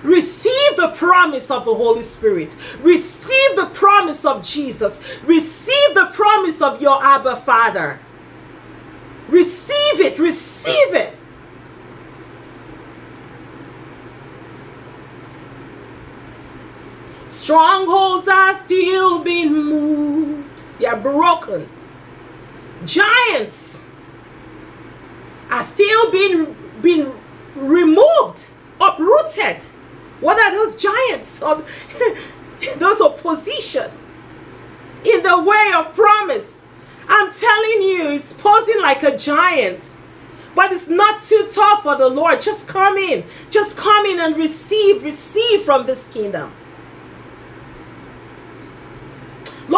Receive 0.03 0.77
the 0.77 0.89
promise 0.95 1.51
of 1.51 1.65
the 1.65 1.75
Holy 1.75 2.03
Spirit. 2.03 2.57
Receive 2.81 3.57
the 3.57 3.67
promise 3.67 4.25
of 4.25 4.43
Jesus. 4.43 5.01
Receive 5.25 5.95
the 5.95 6.11
promise 6.13 6.63
of 6.63 6.81
your 6.81 7.03
Abba 7.03 7.37
Father. 7.39 7.99
Receive 9.29 10.01
it. 10.01 10.19
Receive 10.19 10.95
it. 10.95 11.18
Strongholds 17.39 18.27
are 18.27 18.59
still 18.59 19.23
being 19.23 19.55
moved. 19.55 20.65
They 20.81 20.87
are 20.87 20.97
broken. 20.97 21.69
Giants 22.85 23.81
are 25.49 25.63
still 25.63 26.11
being, 26.11 26.57
being 26.83 27.13
removed, 27.55 28.45
uprooted. 28.81 29.63
What 30.21 30.41
are 30.41 30.51
those 30.51 30.77
giants 30.77 31.41
of 31.41 31.67
those 32.77 33.01
opposition 33.01 33.89
in 35.05 35.23
the 35.23 35.41
way 35.41 35.73
of 35.77 35.95
promise? 35.95 36.61
I'm 37.09 37.33
telling 37.33 37.83
you, 37.83 38.11
it's 38.11 38.33
posing 38.33 38.83
like 38.83 39.05
a 39.05 39.17
giant. 39.17 39.95
But 40.57 40.73
it's 40.73 40.89
not 40.89 41.23
too 41.23 41.47
tough 41.49 41.85
for 41.85 41.95
the 41.95 42.09
Lord. 42.09 42.41
Just 42.41 42.67
come 42.67 42.97
in. 42.97 43.25
Just 43.49 43.77
come 43.77 44.07
in 44.07 44.19
and 44.19 44.37
receive, 44.37 45.05
receive 45.05 45.63
from 45.63 45.87
this 45.87 46.09
kingdom. 46.09 46.53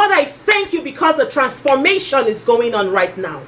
Lord, 0.01 0.13
I 0.13 0.25
thank 0.25 0.73
you 0.73 0.81
because 0.81 1.19
the 1.19 1.27
transformation 1.27 2.27
is 2.27 2.43
going 2.43 2.75
on 2.75 2.91
right 2.91 3.19
now. 3.19 3.43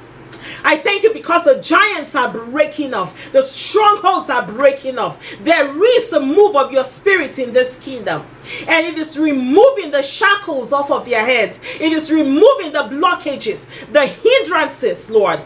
I 0.63 0.77
thank 0.77 1.03
you 1.03 1.11
because 1.11 1.45
the 1.45 1.63
giants 1.63 2.15
are 2.15 2.31
breaking 2.31 2.93
off, 2.93 3.33
the 3.33 3.41
strongholds 3.41 4.29
are 4.29 4.47
breaking 4.47 4.99
off. 4.99 5.19
There 5.41 5.83
is 5.83 6.13
a 6.13 6.21
move 6.21 6.55
of 6.55 6.71
your 6.71 6.85
spirit 6.85 7.39
in 7.39 7.55
this 7.55 7.79
kingdom, 7.79 8.27
and 8.69 8.87
it 8.87 8.99
is 8.99 9.19
removing 9.19 9.93
the 9.93 10.03
shackles 10.03 10.75
off 10.75 10.91
of 10.91 11.07
their 11.07 11.25
heads, 11.25 11.59
it 11.81 11.91
is 11.91 12.13
removing 12.13 12.73
the 12.73 12.81
blockages, 12.81 13.65
the 13.91 14.05
hindrances, 14.05 15.09
Lord. 15.09 15.43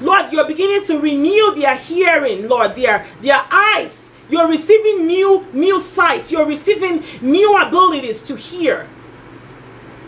Lord, 0.00 0.32
you're 0.32 0.48
beginning 0.48 0.84
to 0.86 0.98
renew 0.98 1.54
their 1.54 1.76
hearing, 1.76 2.48
Lord, 2.48 2.74
their, 2.74 3.06
their 3.20 3.40
eyes. 3.52 4.10
You're 4.28 4.48
receiving 4.48 5.06
new 5.06 5.46
new 5.52 5.78
sight. 5.78 6.32
You're 6.32 6.46
receiving 6.46 7.04
new 7.20 7.56
abilities 7.56 8.20
to 8.22 8.34
hear 8.34 8.88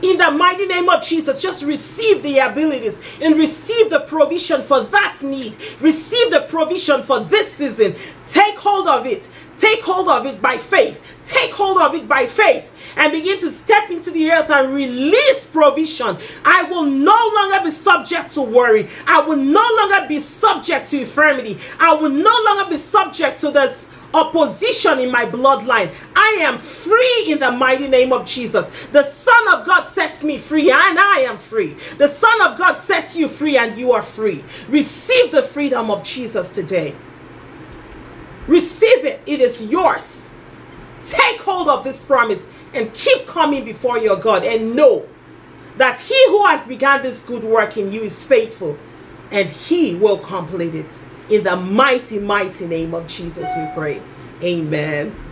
in 0.03 0.19
the 0.19 0.31
mighty 0.31 0.67
name 0.67 0.89
of 0.89 1.03
Jesus, 1.03 1.41
just 1.41 1.65
receive 1.65 2.23
the 2.23 2.39
abilities 2.39 3.01
and 3.21 3.37
receive 3.37 3.91
the 3.91 4.01
provision 4.01 4.63
for 4.63 4.81
that 4.81 5.19
need. 5.23 5.57
Receive 5.81 6.31
the 6.31 6.43
provision 6.43 7.03
for 7.03 7.21
this 7.21 7.53
season. 7.53 7.95
Take 8.29 8.57
hold 8.57 8.89
of 8.89 9.07
it. 9.07 9.29
Take 9.57 9.83
hold 9.83 10.09
of 10.09 10.27
it 10.27 10.43
by 10.43 10.59
faith. 10.59 11.01
Take 11.25 11.53
hold 11.53 11.79
of 11.79 11.95
it 11.95 12.09
by 12.09 12.27
faith 12.27 12.71
and 12.97 13.13
begin 13.13 13.39
to 13.41 13.51
step 13.51 13.91
into 13.91 14.11
the 14.11 14.31
earth 14.31 14.51
and 14.51 14.75
release 14.75 15.47
provision. 15.47 16.19
I 16.45 16.65
will 16.65 16.85
no 16.85 17.31
longer 17.35 17.65
be 17.65 17.71
subject 17.71 18.33
to 18.33 18.43
worry. 18.43 18.89
I 19.07 19.21
will 19.21 19.37
no 19.37 19.67
longer 19.77 20.07
be 20.09 20.19
subject 20.19 20.91
to 20.91 21.01
infirmity. 21.01 21.59
I 21.79 21.95
will 21.95 22.11
no 22.11 22.37
longer 22.45 22.71
be 22.71 22.79
subject 22.79 23.41
to 23.41 23.51
this 23.51 23.89
opposition 24.15 25.01
in 25.01 25.11
my 25.11 25.27
bloodline. 25.27 25.93
I 26.15 26.39
am 26.41 26.59
free 26.59 27.25
in 27.27 27.39
the 27.39 27.51
mighty 27.51 27.89
name 27.89 28.13
of 28.13 28.25
Jesus. 28.25 28.71
The 28.93 29.03
Son 29.03 29.49
of 29.53 29.67
God 29.67 29.85
sets 29.85 30.23
me 30.23 30.39
free, 30.39 30.71
and 30.71 30.99
I 30.99 31.25
am 31.29 31.39
free. 31.39 31.77
The 31.99 32.09
Son 32.09 32.41
of 32.43 32.57
God 32.57 32.77
sets 32.77 33.17
you 33.17 33.29
free, 33.29 33.59
and 33.59 33.77
you 33.77 33.93
are 33.93 34.03
free. 34.03 34.45
Receive 34.69 35.33
the 35.33 35.43
freedom 35.43 35.91
of 35.91 36.03
Jesus 36.05 36.49
today. 36.49 36.95
Receive 38.47 39.05
it, 39.05 39.21
it 39.27 39.41
is 39.41 39.65
yours. 39.65 40.29
Take 41.05 41.41
hold 41.41 41.69
of 41.69 41.85
this 41.85 42.03
promise 42.03 42.47
and 42.73 42.93
keep 42.95 43.27
coming 43.27 43.65
before 43.65 43.99
your 43.99 44.17
God 44.17 44.45
and 44.45 44.75
know 44.75 45.07
that 45.77 45.99
he 45.99 46.29
who 46.29 46.45
has 46.47 46.67
begun 46.67 47.03
this 47.03 47.23
good 47.23 47.43
work 47.43 47.77
in 47.77 47.93
you 47.93 48.03
is 48.03 48.23
faithful 48.23 48.79
and 49.31 49.49
he 49.49 49.95
will 49.95 50.19
complete 50.19 50.75
it. 50.75 51.03
In 51.31 51.43
the 51.43 51.57
mighty, 51.57 52.19
mighty 52.19 52.67
name 52.67 52.95
of 52.95 53.07
Jesus, 53.07 53.49
we 53.57 53.67
pray. 53.75 54.03
Amen. 54.43 55.24